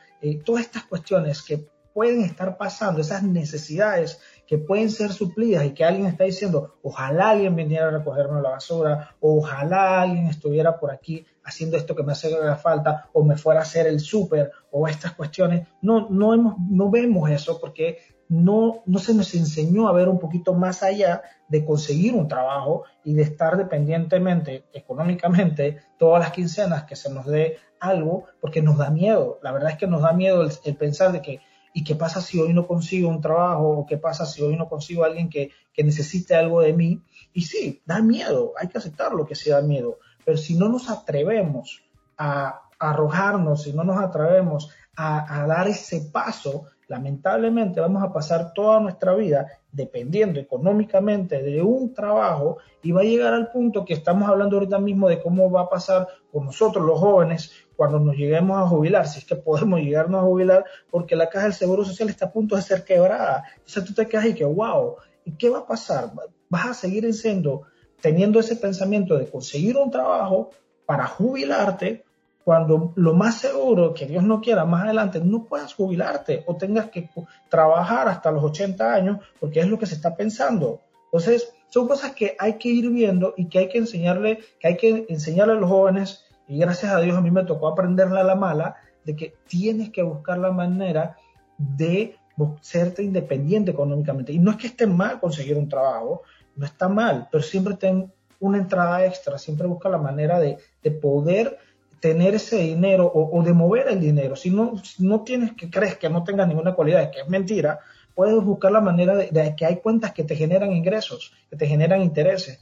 [0.44, 5.84] Todas estas cuestiones que pueden estar pasando, esas necesidades que pueden ser suplidas y que
[5.84, 10.92] alguien está diciendo, ojalá alguien viniera a recogerme la basura, o ojalá alguien estuviera por
[10.92, 12.30] aquí haciendo esto que me hace
[12.62, 15.66] falta, o me fuera a hacer el súper, o estas cuestiones.
[15.82, 20.20] No, no, hemos, no vemos eso porque no, no se nos enseñó a ver un
[20.20, 26.84] poquito más allá de conseguir un trabajo y de estar dependientemente económicamente todas las quincenas
[26.84, 29.40] que se nos dé algo, porque nos da miedo.
[29.42, 31.40] La verdad es que nos da miedo el pensar de que
[31.72, 33.68] ¿Y qué pasa si hoy no consigo un trabajo?
[33.68, 37.02] ¿O qué pasa si hoy no consigo a alguien que, necesite algo de mí?
[37.32, 39.98] Y sí, da miedo, hay que aceptarlo que sí da miedo.
[40.24, 41.82] Pero si no nos atrevemos
[42.16, 48.52] a, arrojarnos, si no nos atrevemos a, a dar ese paso, lamentablemente vamos a pasar
[48.54, 53.92] toda nuestra vida dependiendo económicamente de un trabajo y va a llegar al punto que
[53.92, 58.16] estamos hablando ahorita mismo de cómo va a pasar con nosotros los jóvenes cuando nos
[58.16, 61.84] lleguemos a jubilar, si es que podemos llegarnos a jubilar, porque la caja del Seguro
[61.84, 63.44] Social está a punto de ser quebrada.
[63.54, 66.10] Entonces tú te quedas y que, wow, ¿y qué va a pasar?
[66.48, 67.62] Vas a seguir siendo,
[68.00, 70.50] teniendo ese pensamiento de conseguir un trabajo
[70.86, 72.04] para jubilarte,
[72.48, 76.88] cuando lo más seguro, que Dios no quiera, más adelante no puedas jubilarte o tengas
[76.88, 77.10] que
[77.50, 80.80] trabajar hasta los 80 años, porque es lo que se está pensando.
[81.04, 84.78] Entonces, son cosas que hay que ir viendo y que hay que enseñarle, que hay
[84.78, 88.24] que enseñarle a los jóvenes y gracias a Dios a mí me tocó aprenderla a
[88.24, 91.18] la mala de que tienes que buscar la manera
[91.58, 92.16] de
[92.62, 94.32] serte independiente económicamente.
[94.32, 96.22] Y no es que esté mal conseguir un trabajo,
[96.56, 100.58] no está mal, pero siempre ten una entrada extra, siempre busca la manera de,
[101.02, 101.58] poder
[102.00, 104.36] tener ese dinero o, de mover el dinero.
[104.36, 107.80] Si no, no tienes que crees que no tengas ninguna cualidad, que es mentira,
[108.14, 111.66] puedes buscar la manera de, de, que hay cuentas que te generan ingresos, que te
[111.66, 112.60] generan intereses.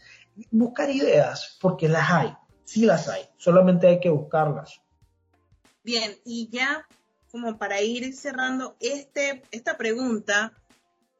[0.51, 2.35] Buscar ideas, porque las hay.
[2.64, 4.81] Sí las hay, solamente hay que buscarlas.
[5.85, 6.87] Bien, y ya
[7.31, 10.53] como para ir cerrando este, esta pregunta,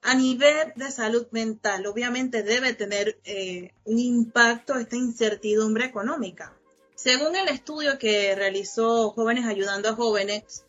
[0.03, 6.57] a nivel de salud mental, obviamente debe tener eh, un impacto esta incertidumbre económica.
[6.97, 10.65] Según el estudio que realizó Jóvenes Ayudando a Jóvenes,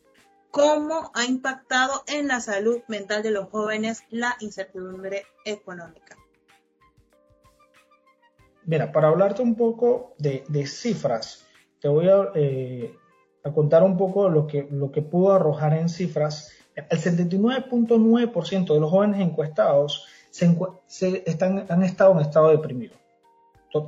[0.52, 6.18] ¿cómo ha impactado en la salud mental de los jóvenes la incertidumbre económica?
[8.66, 11.46] Mira, para hablarte un poco de, cifras,
[11.80, 12.94] te voy eh,
[13.46, 16.52] a, contar un poco lo que, lo que pudo arrojar en cifras.
[16.76, 22.96] El 79.9% de los jóvenes encuestados se, están, han estado en estado deprimido,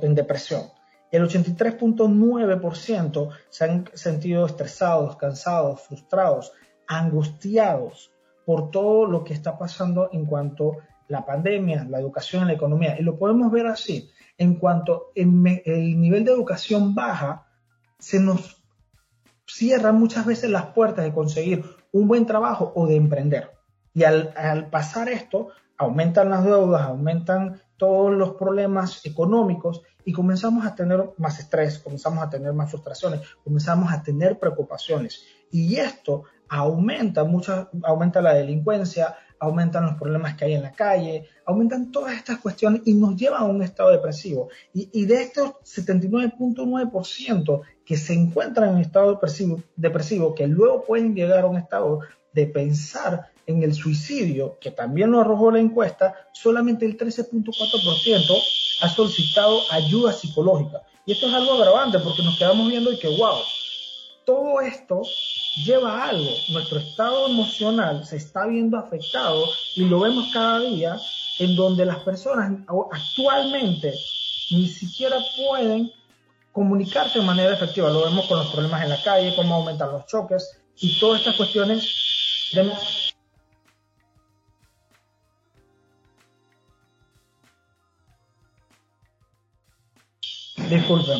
[0.00, 0.79] en depresión.
[1.10, 6.52] El 83.9% se han sentido estresados, cansados, frustrados,
[6.86, 8.12] angustiados
[8.44, 10.76] por todo lo que está pasando en cuanto a
[11.08, 12.96] la pandemia, la educación, la economía.
[12.98, 15.30] Y lo podemos ver así en cuanto el,
[16.00, 17.46] nivel de educación baja,
[17.98, 18.64] se nos
[19.46, 23.50] cierran muchas veces las puertas de conseguir un buen trabajo o de emprender.
[23.92, 30.74] Y al, pasar esto, aumentan las deudas, aumentan todos los problemas económicos y comenzamos a
[30.74, 35.24] tener más estrés, comenzamos a tener más frustraciones, comenzamos a tener preocupaciones.
[35.50, 41.26] Y esto aumenta, mucho, aumenta la delincuencia, aumentan los problemas que hay en la calle,
[41.46, 44.50] aumentan todas estas cuestiones y nos llevan a un estado depresivo.
[44.74, 51.44] Y, de estos 79.9% que se encuentran en estado depresivo, depresivo, que luego pueden llegar
[51.44, 52.00] a un estado
[52.34, 58.42] de pensar en el suicidio, que también lo arrojó la encuesta, solamente el 13.4%
[58.82, 60.82] ha solicitado ayuda psicológica.
[61.06, 63.38] Y esto es algo agravante porque nos quedamos viendo y que, wow,
[64.24, 65.02] todo esto
[65.64, 66.30] lleva a algo.
[66.50, 70.96] Nuestro estado emocional se está viendo afectado y lo vemos cada día
[71.38, 72.60] en donde las personas
[72.92, 73.94] actualmente
[74.50, 75.90] ni siquiera pueden
[76.52, 77.90] comunicarse de manera efectiva.
[77.90, 81.36] Lo vemos con los problemas en la calle, cómo aumentan los choques y todas estas
[81.36, 82.70] cuestiones de...
[90.70, 91.18] Disculpen.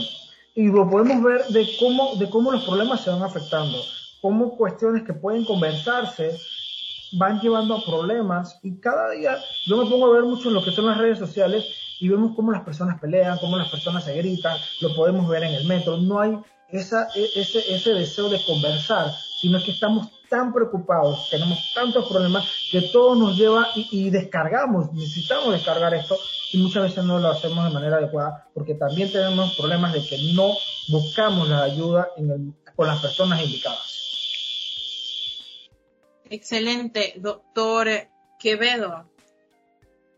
[0.54, 3.78] Y lo podemos ver de cómo, de cómo los problemas se van afectando
[4.20, 6.38] cómo cuestiones que pueden conversarse
[7.12, 9.36] van llevando a problemas y cada día
[9.66, 11.64] yo me pongo a ver mucho en lo que son las redes sociales
[11.98, 15.54] y vemos cómo las personas pelean, cómo las personas se gritan, lo podemos ver en
[15.54, 15.98] el metro.
[15.98, 16.38] No hay
[16.70, 22.48] esa, e, ese, ese deseo de conversar, sino que estamos tan preocupados, tenemos tantos problemas
[22.70, 26.16] que todo nos lleva y, descargamos, necesitamos descargar esto
[26.52, 30.32] y muchas veces no lo hacemos de manera adecuada porque también tenemos problemas de que
[30.34, 30.54] no
[30.88, 32.08] buscamos la ayuda
[32.76, 33.90] con las personas indicadas.
[36.30, 37.88] Excelente, doctor
[38.38, 39.10] Quevedo.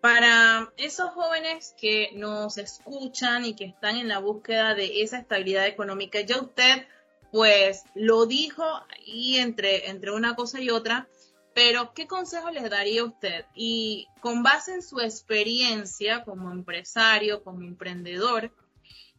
[0.03, 5.67] Para esos jóvenes que nos escuchan y que están en la búsqueda de esa estabilidad
[5.67, 6.87] económica, ya usted
[7.33, 11.09] pues lo dijo ahí entre, entre una cosa y otra,
[11.55, 13.47] pero ¿qué consejo les daría usted?
[13.55, 18.53] Y con base en su experiencia como empresario, como emprendedor,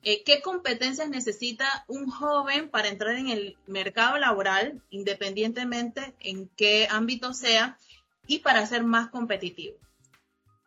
[0.03, 6.88] eh, ¿qué competencias necesita un joven para entrar en el mercado laboral, independientemente en qué
[6.89, 7.80] ámbito sea,
[8.28, 9.78] y para ser más competitivo?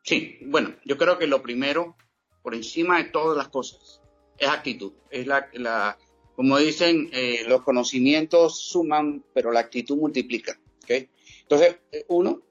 [0.02, 1.96] Sí, bueno, yo creo que lo primero,
[2.42, 4.00] por encima de todas las cosas,
[4.36, 4.92] es actitud.
[5.10, 5.96] Es la, la
[6.36, 10.58] como dicen, eh, los conocimientos suman, pero la actitud multiplica.
[10.84, 11.08] ¿okay?
[11.42, 12.42] Entonces, eh, uno,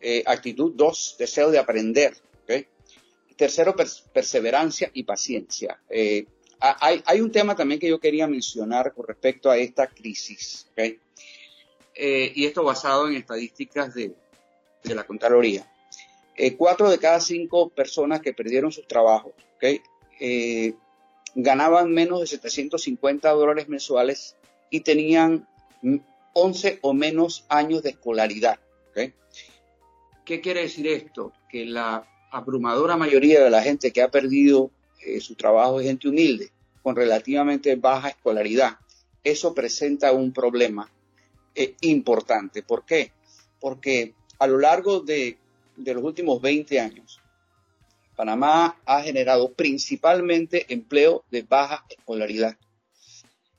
[0.00, 0.72] eh, actitud.
[0.74, 2.16] Dos, deseo de aprender.
[2.42, 2.66] ¿okay?
[3.36, 3.76] Tercero,
[4.12, 5.80] perseverancia y paciencia.
[6.58, 10.66] hay, un tema también que yo quería mencionar con respecto a esta crisis.
[10.72, 10.98] ¿okay?
[11.96, 14.14] y esto basado en estadísticas de,
[14.84, 15.70] la Contraloría.
[16.56, 19.32] Cuatro de cada cinco personas que perdieron sus trabajos
[20.20, 20.74] eh,
[21.34, 24.36] ganaban menos de 750 dólares mensuales
[24.70, 25.46] y tenían
[26.32, 28.58] 11 o menos años de escolaridad.
[30.24, 31.34] ¿Qué quiere decir esto?
[31.50, 34.70] Que la abrumadora mayoría de la gente que ha perdido
[35.04, 36.50] eh, su trabajo es gente humilde,
[36.82, 38.78] con relativamente baja escolaridad.
[39.22, 40.90] Eso presenta un problema
[41.82, 42.62] importante.
[42.62, 43.12] ¿Por qué?
[43.60, 45.36] Porque a lo largo de
[45.76, 47.20] de los últimos 20 años,
[48.16, 52.56] Panamá ha generado principalmente empleo de baja escolaridad.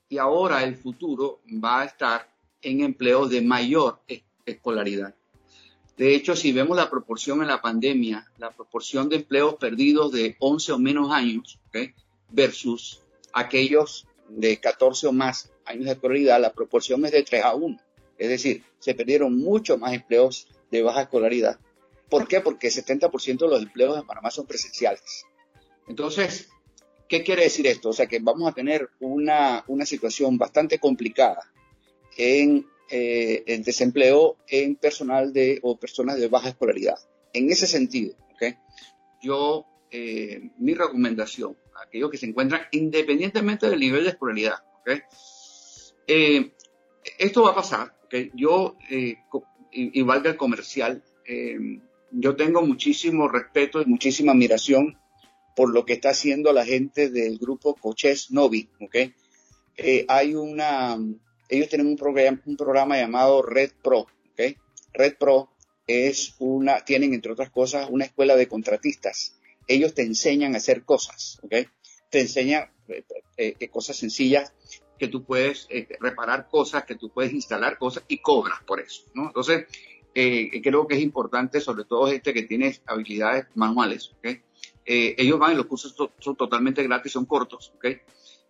[0.08, 2.30] Y ahora el futuro va a estar
[2.62, 4.00] en empleos de mayor
[4.46, 5.14] escolaridad.
[5.98, 10.36] De hecho, si vemos la proporción en la pandemia, la proporción de empleos perdidos de
[10.40, 11.60] 11 o menos años
[12.30, 13.02] versus
[13.34, 17.78] aquellos de 14 o más años de escolaridad, la proporción es de 3 a 1.
[18.18, 21.60] Es decir, se perdieron mucho más empleos de baja escolaridad
[22.10, 22.42] ¿Por qué?
[22.42, 25.26] Porque el 70% de los empleos en Panamá son presenciales.
[25.88, 26.50] Entonces,
[27.08, 27.90] ¿qué quiere decir esto?
[27.90, 31.52] O sea, que vamos a tener una, situación bastante complicada
[32.18, 36.98] en el eh, desempleo en personal de o personas de baja escolaridad.
[37.34, 38.56] En ese sentido, ¿okay?
[39.22, 45.00] yo, eh, mi recomendación a aquellos que se encuentran independientemente del nivel de escolaridad, ¿okay?
[46.08, 46.54] Eh,
[47.18, 48.32] esto va a pasar, ¿okay?
[48.36, 48.78] yo,
[49.72, 51.04] igual que el comercial,
[52.12, 54.98] yo tengo muchísimo respeto y muchísima admiración
[55.56, 58.96] por lo que está haciendo la gente del grupo Coches Novi, ¿ok?
[59.78, 60.98] Eh, hay una,
[61.50, 61.98] ellos tienen un
[62.58, 64.58] programa, llamado Red Pro, ¿ok?
[64.94, 65.50] Red Pro
[65.88, 69.38] es una, tienen entre otras cosas una escuela de contratistas.
[69.68, 71.54] Ellos te enseñan a hacer cosas, ¿ok?
[72.10, 73.04] Te enseñan eh,
[73.38, 74.54] eh, cosas sencillas
[75.00, 75.68] que tú puedes
[76.00, 79.04] reparar cosas, que tú puedes instalar cosas y cobras por eso.
[79.14, 79.66] Entonces,
[80.18, 84.14] eh, creo que es importante, sobre todo gente que tiene habilidades manuales.
[84.24, 87.74] Eh, ellos van y los cursos son totalmente gratis, son cortos.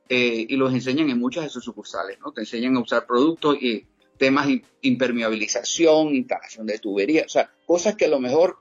[0.07, 2.31] Eh, y los enseñan en muchas de sus sucursales, ¿no?
[2.31, 3.87] Te enseñan a usar productos y
[4.19, 8.59] temas de impermeabilización, instalación de tuberías, o sea, cosas que a lo mejor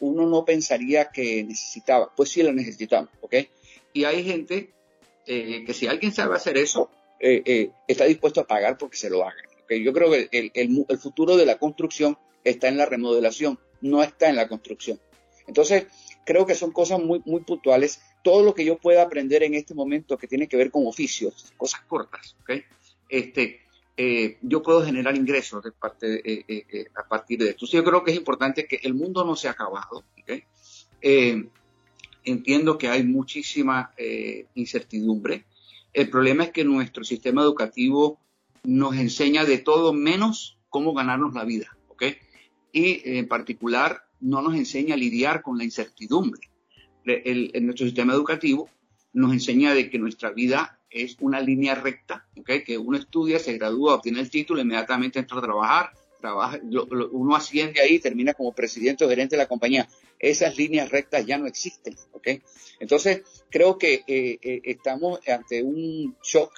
[0.00, 2.12] uno no pensaría que necesitaba.
[2.14, 3.36] Pues sí lo necesitamos, ¿ok?
[3.92, 4.72] Y hay gente
[5.24, 6.90] que si alguien sabe hacer eso,
[7.20, 11.58] está dispuesto a pagar porque se lo hagan yo creo que el, futuro de la
[11.58, 15.00] construcción está en la remodelación, no está en la construcción.
[15.46, 15.86] Entonces,
[16.24, 18.00] creo que son cosas muy, puntuales.
[18.22, 21.52] Todo lo que yo pueda aprender en este momento que tiene que ver con oficios,
[21.56, 22.36] cosas cortas,
[23.08, 23.60] Este,
[23.96, 25.64] eh, yo puedo generar ingresos
[26.02, 27.66] eh, eh, a partir de esto.
[27.66, 30.04] yo creo que es importante que el mundo no se ha acabado.
[32.24, 33.92] entiendo que hay muchísima
[34.54, 35.44] incertidumbre.
[35.92, 38.18] El problema es que nuestro sistema educativo
[38.64, 42.04] nos enseña de todo menos cómo ganarnos la vida, ¿ok?
[42.72, 46.40] Y en particular no nos enseña a lidiar con la incertidumbre.
[47.04, 48.70] en nuestro sistema educativo
[49.12, 52.64] nos enseña de que nuestra vida es una línea recta, ¿ok?
[52.64, 55.90] Que uno estudia, se gradúa, obtiene el título, inmediatamente entra a trabajar,
[56.20, 56.60] trabaja,
[57.12, 59.88] uno asciende ahí, termina como presidente o gerente de la compañía.
[60.18, 62.28] Esas líneas rectas ya no existen, ¿ok?
[62.80, 66.52] Entonces, creo que eh, eh, estamos ante un shock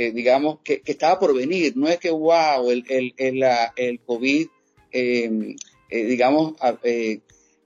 [0.00, 1.76] eh, digamos, que, estaba por venir.
[1.76, 3.44] No es que, wow, el, el, el,
[3.74, 4.46] el COVID,
[4.92, 5.56] em,
[5.90, 6.54] eh, digamos,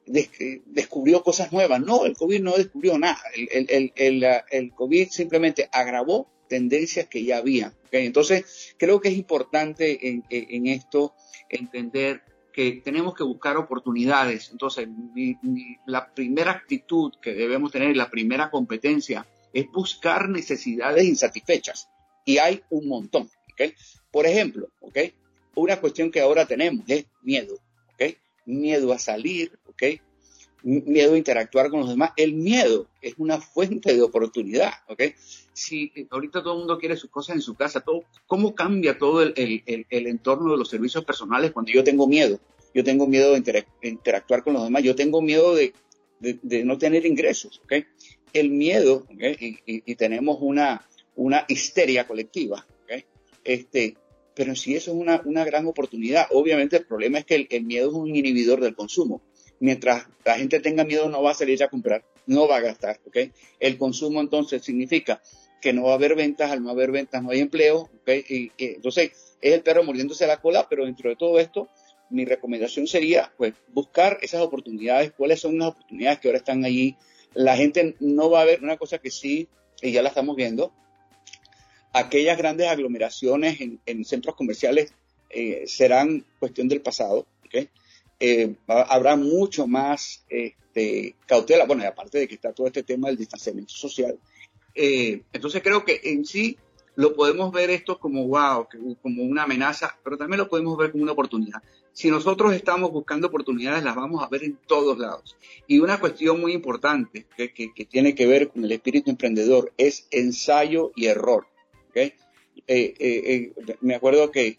[0.07, 1.83] descubrió cosas nuevas.
[1.83, 3.21] No, el COVID no descubrió nada.
[3.35, 7.75] El, COVID simplemente agravó tendencias que ya había.
[7.91, 11.13] Entonces, creo que es importante en, esto
[11.51, 12.23] entender
[12.55, 14.49] que tenemos que buscar oportunidades.
[14.53, 14.89] Entonces,
[15.85, 21.91] la primera actitud que debemos tener, la primera competencia, es buscar necesidades insatisfechas.
[22.25, 23.31] Y hay un montón.
[24.11, 24.69] Por ejemplo,
[25.55, 27.57] una cuestión que ahora tenemos es miedo
[28.47, 29.83] miedo a salir, ¿ok?
[30.63, 32.13] Miedo a interactuar con los demás.
[32.17, 35.03] El miedo es una fuente de oportunidad, ¿ok?
[35.53, 39.23] Si ahorita todo el mundo quiere sus cosas en su casa, todo, ¿cómo cambia todo
[39.23, 39.35] el,
[39.67, 42.39] entorno de los servicios personales cuando yo tengo miedo?
[42.75, 45.75] Yo tengo miedo de interactuar con los demás, yo tengo miedo de,
[46.65, 47.85] no tener ingresos, ¿ok?
[48.33, 52.67] El miedo, y, tenemos una, una histeria colectiva.
[53.45, 53.97] Este,
[54.35, 56.27] pero si eso es una, gran oportunidad.
[56.31, 59.23] Obviamente el problema es que el, miedo es un inhibidor del consumo.
[59.61, 62.99] Mientras la gente tenga miedo no va a salir a comprar, no va a gastar,
[63.07, 63.17] ¿ok?
[63.61, 65.23] El consumo entonces significa
[65.61, 68.11] que no va a haber ventas, al no haber ventas no hay empleo, ¿ok?
[68.29, 71.69] Y, entonces es el perro mordiéndose la cola, pero dentro de todo esto,
[72.11, 76.97] mi recomendación sería, pues, buscar esas oportunidades, cuáles son las oportunidades que ahora están allí.
[77.35, 79.49] La gente no va a ver una cosa que sí,
[79.81, 80.73] y ya la estamos viendo,
[81.93, 84.93] aquellas grandes aglomeraciones en, centros comerciales
[85.31, 87.27] eh, serán cuestión del pasado.
[88.25, 93.09] Eh, habrá mucho más este, cautela, bueno, y aparte de que está todo este tema
[93.09, 94.17] del distanciamiento social.
[94.75, 96.57] Eh, entonces creo que en sí
[96.95, 98.69] lo podemos ver esto como wow,
[99.03, 101.63] como una amenaza, pero también lo podemos ver como una oportunidad.
[101.93, 105.37] Si nosotros estamos buscando oportunidades, las vamos a ver en todos lados.
[105.67, 110.07] Y una cuestión muy importante que, que tiene que ver con el espíritu emprendedor es
[110.11, 111.47] ensayo y error.
[111.95, 112.15] Eh,
[112.67, 114.59] eh, eh, me acuerdo que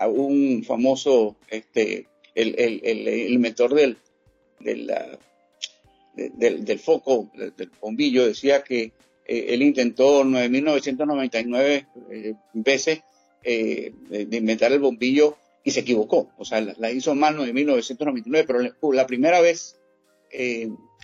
[0.00, 3.96] un famoso, este, el, el, el, mentor del,
[4.60, 4.90] del,
[6.64, 8.92] del, foco, del, bombillo, decía que
[9.26, 11.86] él intentó 9.999
[12.54, 13.02] veces
[13.44, 16.30] de inventar el bombillo y se equivocó.
[16.36, 19.78] O sea, la, hizo mal 9.999, pero la primera vez,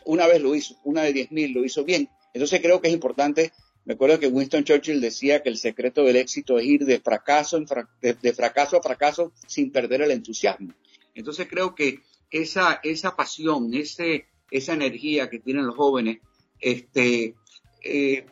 [0.05, 2.09] una vez lo hizo, una de 10.000 lo hizo bien.
[2.35, 3.53] Entonces creo que es importante
[3.89, 7.59] me acuerdo que Winston Churchill decía que el secreto del éxito es ir de fracaso,
[8.03, 10.75] de, fracaso a fracaso sin perder el entusiasmo.
[11.15, 16.19] Entonces creo que esa, esa pasión, ese, esa energía que tienen los jóvenes,
[16.61, 17.35] este,
[17.83, 18.27] eh,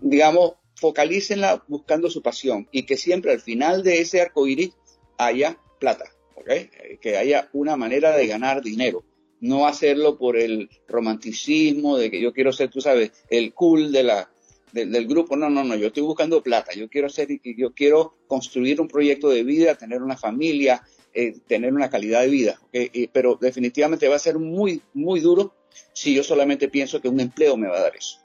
[0.00, 4.72] digamos, focalícenla buscando su pasión y que siempre al final de ese arco iris
[5.18, 6.06] haya plata,
[7.02, 9.04] que haya una manera de ganar dinero.
[9.40, 14.04] No hacerlo por el romanticismo de que yo quiero ser, tú sabes, el cool de
[14.04, 14.31] la,
[14.72, 18.80] del, grupo, no, no, no, yo estoy buscando plata, yo quiero hacer, yo quiero construir
[18.80, 20.82] un proyecto de vida, tener una familia,
[21.14, 22.60] eh, tener una calidad de vida,
[23.12, 25.54] pero definitivamente va a ser muy, muy duro
[25.92, 28.18] si yo solamente pienso que un empleo me va a dar eso.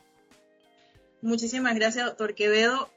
[1.21, 2.89] Muchísimas gracias, doctor Quevedo.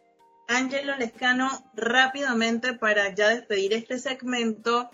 [0.46, 4.90] Ángelo Lescano, rápidamente para ya despedir este segmento,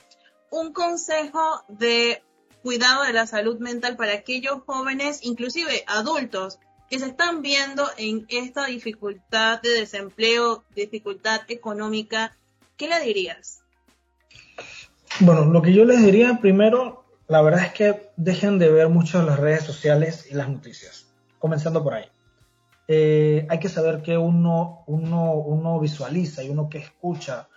[0.51, 2.23] un consejo de
[2.63, 6.59] cuidado de la salud mental para aquellos jóvenes, inclusive adultos,
[6.89, 12.37] que se están viendo en esta dificultad de desempleo, dificultad económica,
[12.77, 13.63] ¿qué le dirías?
[15.21, 19.23] Bueno, lo que yo les diría primero, la verdad es que dejen de ver mucho
[19.23, 21.07] las redes sociales y las noticias,
[21.39, 22.07] comenzando por ahí.
[22.89, 27.49] Eh, hay que saber que uno, uno, uno visualiza y uno que escucha.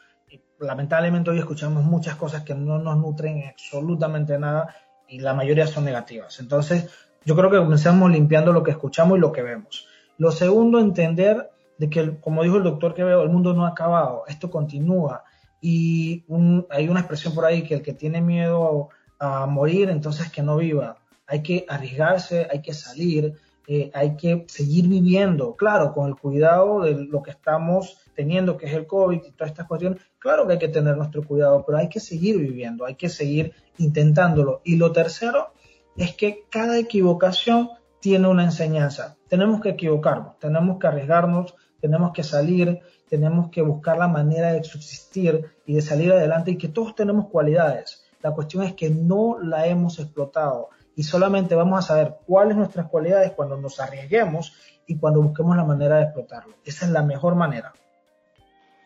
[0.59, 4.75] lamentablemente hoy escuchamos muchas cosas que no nos nutren absolutamente nada
[5.07, 6.39] y la mayoría son negativas.
[6.39, 6.89] Entonces,
[7.25, 9.87] yo creo que comenzamos limpiando lo que escuchamos y lo que vemos.
[10.17, 13.69] Lo segundo, entender de que, como dijo el doctor que veo, el mundo no ha
[13.69, 15.23] acabado, esto continúa.
[15.61, 16.25] Y
[16.69, 20.57] hay una expresión por ahí que el que tiene miedo a, morir, entonces que no
[20.57, 20.97] viva.
[21.27, 23.33] Hay que arriesgarse, hay que salir,
[23.67, 28.65] eh, hay que seguir viviendo, claro, con el cuidado de lo que estamos teniendo, que
[28.65, 30.01] es el COVID y todas estas cuestiones.
[30.17, 33.53] Claro que hay que tener nuestro cuidado, pero hay que seguir viviendo, hay que seguir
[33.77, 34.61] intentándolo.
[34.63, 35.53] Y lo tercero,
[35.99, 39.17] es que cada equivocación tiene una enseñanza.
[39.27, 42.79] Tenemos que equivocarnos, tenemos que arriesgarnos, tenemos que salir,
[43.09, 47.27] tenemos que buscar la manera de subsistir y de salir adelante y que todos tenemos
[47.27, 48.05] cualidades.
[48.21, 52.87] La cuestión es que no la hemos explotado y solamente vamos a saber cuáles nuestras
[52.87, 54.53] cualidades cuando nos arriesguemos
[54.87, 56.55] y cuando busquemos la manera de explotarlo.
[56.63, 57.73] Esa es la mejor manera.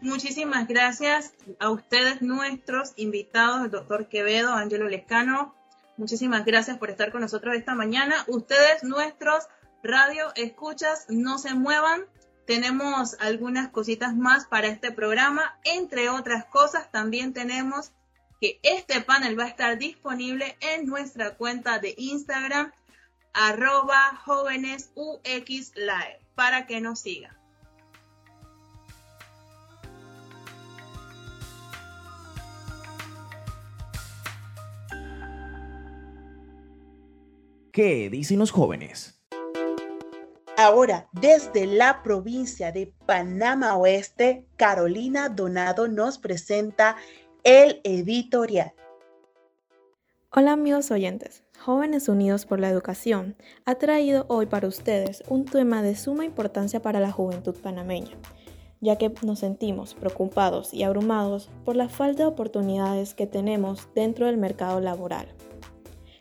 [0.01, 5.53] Muchísimas gracias a ustedes, nuestros invitados, el doctor Quevedo, Ángelo Lescano,
[5.97, 8.15] Muchísimas gracias por estar con nosotros esta mañana.
[8.27, 9.47] Ustedes, nuestros
[9.83, 12.05] radio escuchas, no se muevan.
[12.47, 15.59] Tenemos algunas cositas más para este programa.
[15.63, 17.91] Entre otras cosas, también tenemos
[18.41, 22.71] que este panel va a estar disponible en nuestra cuenta de Instagram
[23.33, 27.42] arroba jóvenes live para que nos sigan.
[37.73, 39.19] ¿Qué dicen los jóvenes?
[40.57, 46.97] Ahora, desde la provincia de Panamá Oeste, Carolina Donado nos presenta
[47.43, 48.73] el editorial.
[50.29, 55.81] Hola amigos oyentes, Jóvenes Unidos por la Educación ha traído hoy para ustedes un tema
[55.81, 58.15] de suma importancia para la juventud panameña,
[58.81, 64.27] ya que nos sentimos preocupados y abrumados por la falta de oportunidades que tenemos dentro
[64.27, 65.33] del mercado laboral.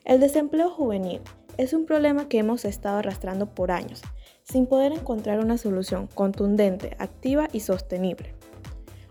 [0.05, 1.21] El desempleo juvenil
[1.59, 4.03] es un problema que hemos estado arrastrando por años,
[4.43, 8.35] sin poder encontrar una solución contundente, activa y sostenible.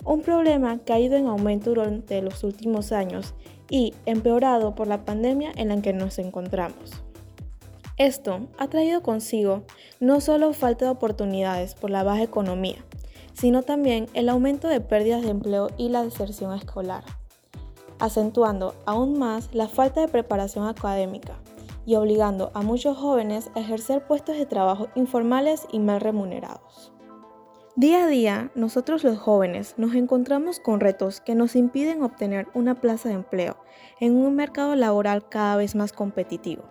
[0.03, 3.35] Un problema que ha ido en aumento durante los últimos años
[3.69, 6.91] y empeorado por la pandemia en la que nos encontramos.
[7.97, 9.63] Esto ha traído consigo
[9.99, 12.83] no solo falta de oportunidades por la baja economía,
[13.33, 17.03] sino también el aumento de pérdidas de empleo y la deserción escolar,
[17.99, 21.37] acentuando aún más la falta de preparación académica,
[21.85, 26.93] y obligando a muchos jóvenes a ejercer puestos de trabajo informales y mal remunerados.
[27.77, 32.75] Día a día, nosotros los jóvenes nos encontramos con retos que nos impiden obtener una
[32.81, 33.55] plaza de empleo
[33.99, 36.63] en un mercado laboral cada vez más competitivo.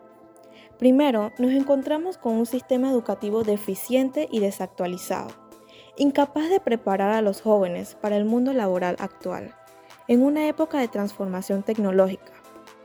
[0.78, 5.30] Primero, nos encontramos con un sistema educativo deficiente y desactualizado,
[5.96, 9.54] incapaz de preparar a los jóvenes para el mundo laboral actual,
[10.06, 12.32] en una época de transformación tecnológica,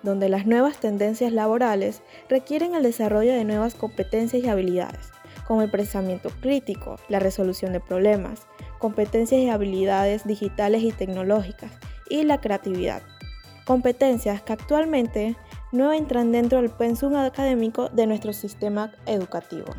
[0.05, 5.11] donde las nuevas tendencias laborales requieren el desarrollo de nuevas competencias y habilidades,
[5.47, 8.47] como el pensamiento crítico, la resolución de problemas,
[8.77, 11.71] competencias y habilidades digitales y tecnológicas,
[12.07, 13.01] y la creatividad.
[13.65, 15.35] Competencias que actualmente
[15.71, 19.73] no entran dentro del pensum académico de nuestro sistema educativo.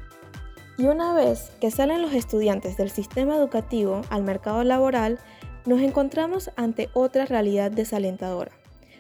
[0.77, 5.20] Y una vez que salen los estudiantes del sistema educativo al mercado laboral,
[5.66, 8.55] nos encontramos ante otra realidad desalentadora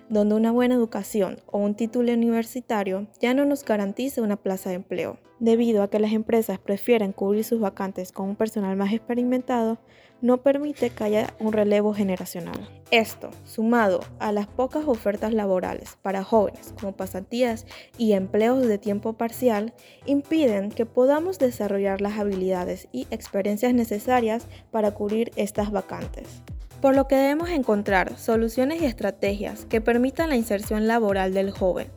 [0.08, 4.76] donde una buena educación o un título universitario ya no nos garantiza una plaza de
[4.76, 5.18] empleo.
[5.38, 9.78] Debido a que las empresas prefieren cubrir sus vacantes con un personal más experimentado,
[10.22, 12.68] no permite que haya un relevo generacional.
[12.90, 17.66] Esto, sumado a las pocas ofertas laborales para jóvenes como pasantías
[17.98, 19.74] y empleos de tiempo parcial,
[20.06, 26.42] impiden que podamos desarrollar las habilidades y experiencias necesarias para cubrir estas vacantes
[26.80, 31.88] por lo que debemos encontrar soluciones y estrategias que permitan la inserción laboral del joven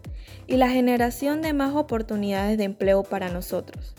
[0.48, 3.94] y la generación de más oportunidades de empleo para nosotros,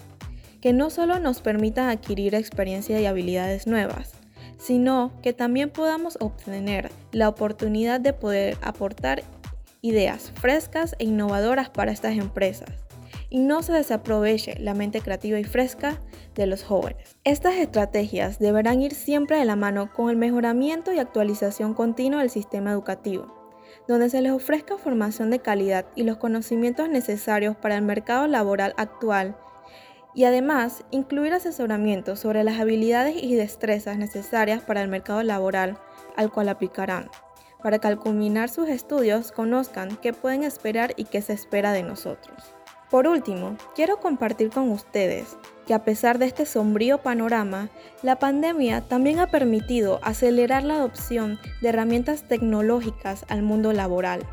[0.60, 4.12] que no solo nos permitan adquirir experiencia y habilidades nuevas,
[4.58, 9.22] sino que también podamos obtener la oportunidad de poder aportar
[9.82, 12.89] ideas frescas e innovadoras para estas empresas
[13.30, 16.00] y no se desaproveche la mente creativa y fresca
[16.34, 17.16] de los jóvenes.
[17.24, 22.30] Estas estrategias deberán ir siempre de la mano con el mejoramiento y actualización continua del
[22.30, 23.32] sistema educativo,
[23.86, 28.74] donde se les ofrezca formación de calidad y los conocimientos necesarios para el mercado laboral
[28.76, 29.36] actual
[30.12, 35.78] y además incluir asesoramiento sobre las habilidades y destrezas necesarias para el mercado laboral
[36.16, 37.10] al cual aplicarán,
[37.62, 41.84] para que al culminar sus estudios conozcan qué pueden esperar y qué se espera de
[41.84, 42.59] nosotros.
[42.90, 47.70] Por último, quiero compartir con ustedes que a pesar de este sombrío panorama,
[48.02, 54.26] la pandemia también ha permitido acelerar la adopción de herramientas tecnológicas al mundo laboral,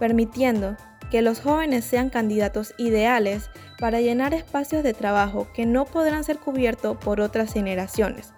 [0.00, 0.76] permitiendo
[1.12, 6.38] que los jóvenes sean candidatos ideales para llenar espacios de trabajo que no podrán ser
[6.38, 8.32] cubiertos por otras generaciones,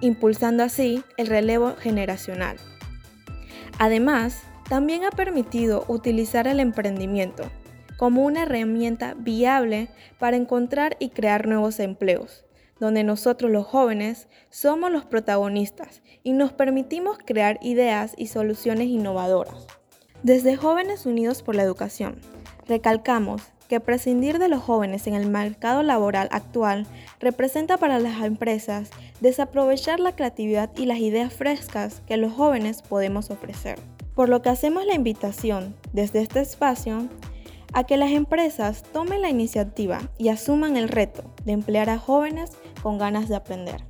[0.00, 2.56] impulsando así el relevo generacional.
[3.78, 7.50] Además, también ha permitido utilizar el emprendimiento
[7.96, 9.88] como una herramienta viable
[10.18, 12.44] para encontrar y crear nuevos empleos,
[12.80, 19.66] donde nosotros los jóvenes somos los protagonistas y nos permitimos crear ideas y soluciones innovadoras.
[20.22, 22.16] Desde Jóvenes Unidos por la Educación,
[22.66, 26.86] recalcamos que prescindir de los jóvenes en el mercado laboral actual
[27.20, 28.90] representa para las empresas
[29.20, 33.78] desaprovechar la creatividad y las ideas frescas que los jóvenes podemos ofrecer.
[34.14, 37.08] Por lo que hacemos la invitación desde este espacio
[37.74, 42.52] a que las empresas tomen la iniciativa y asuman el reto de emplear a jóvenes
[42.82, 43.84] con ganas de aprender.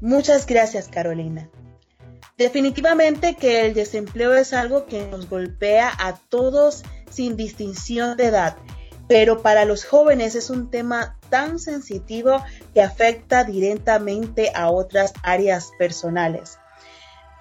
[0.00, 1.48] Muchas gracias, Carolina.
[2.36, 8.56] Definitivamente que el desempleo es algo que nos golpea a todos sin distinción de edad,
[9.08, 12.42] pero para los jóvenes es un tema tan sensitivo
[12.74, 16.58] que afecta directamente a otras áreas personales.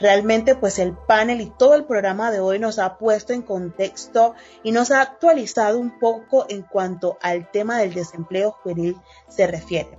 [0.03, 4.35] Realmente pues el panel y todo el programa de hoy nos ha puesto en contexto
[4.61, 8.97] y nos ha actualizado un poco en cuanto al tema del desempleo juvenil
[9.29, 9.97] se refiere.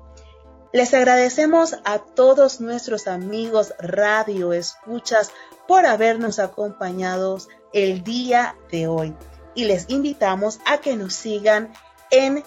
[0.75, 5.31] Les agradecemos a todos nuestros amigos radio escuchas
[5.67, 7.39] por habernos acompañado
[7.73, 9.17] el día de hoy
[9.55, 11.73] y les invitamos a que nos sigan
[12.11, 12.45] en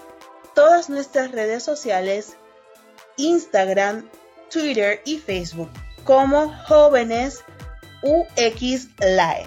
[0.54, 2.36] todas nuestras redes sociales,
[3.16, 4.08] Instagram,
[4.48, 5.70] Twitter y Facebook
[6.08, 7.44] como jóvenes
[8.02, 9.46] UX Live.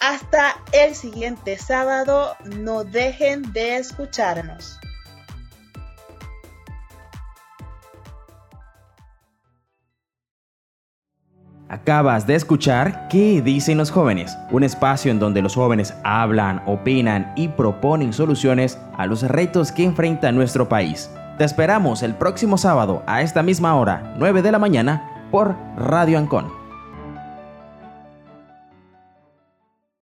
[0.00, 4.80] Hasta el siguiente sábado, no dejen de escucharnos.
[11.68, 14.36] Acabas de escuchar ¿Qué dicen los jóvenes?
[14.50, 19.84] Un espacio en donde los jóvenes hablan, opinan y proponen soluciones a los retos que
[19.84, 21.08] enfrenta nuestro país.
[21.38, 26.18] Te esperamos el próximo sábado a esta misma hora, 9 de la mañana, por Radio
[26.18, 26.55] Ancon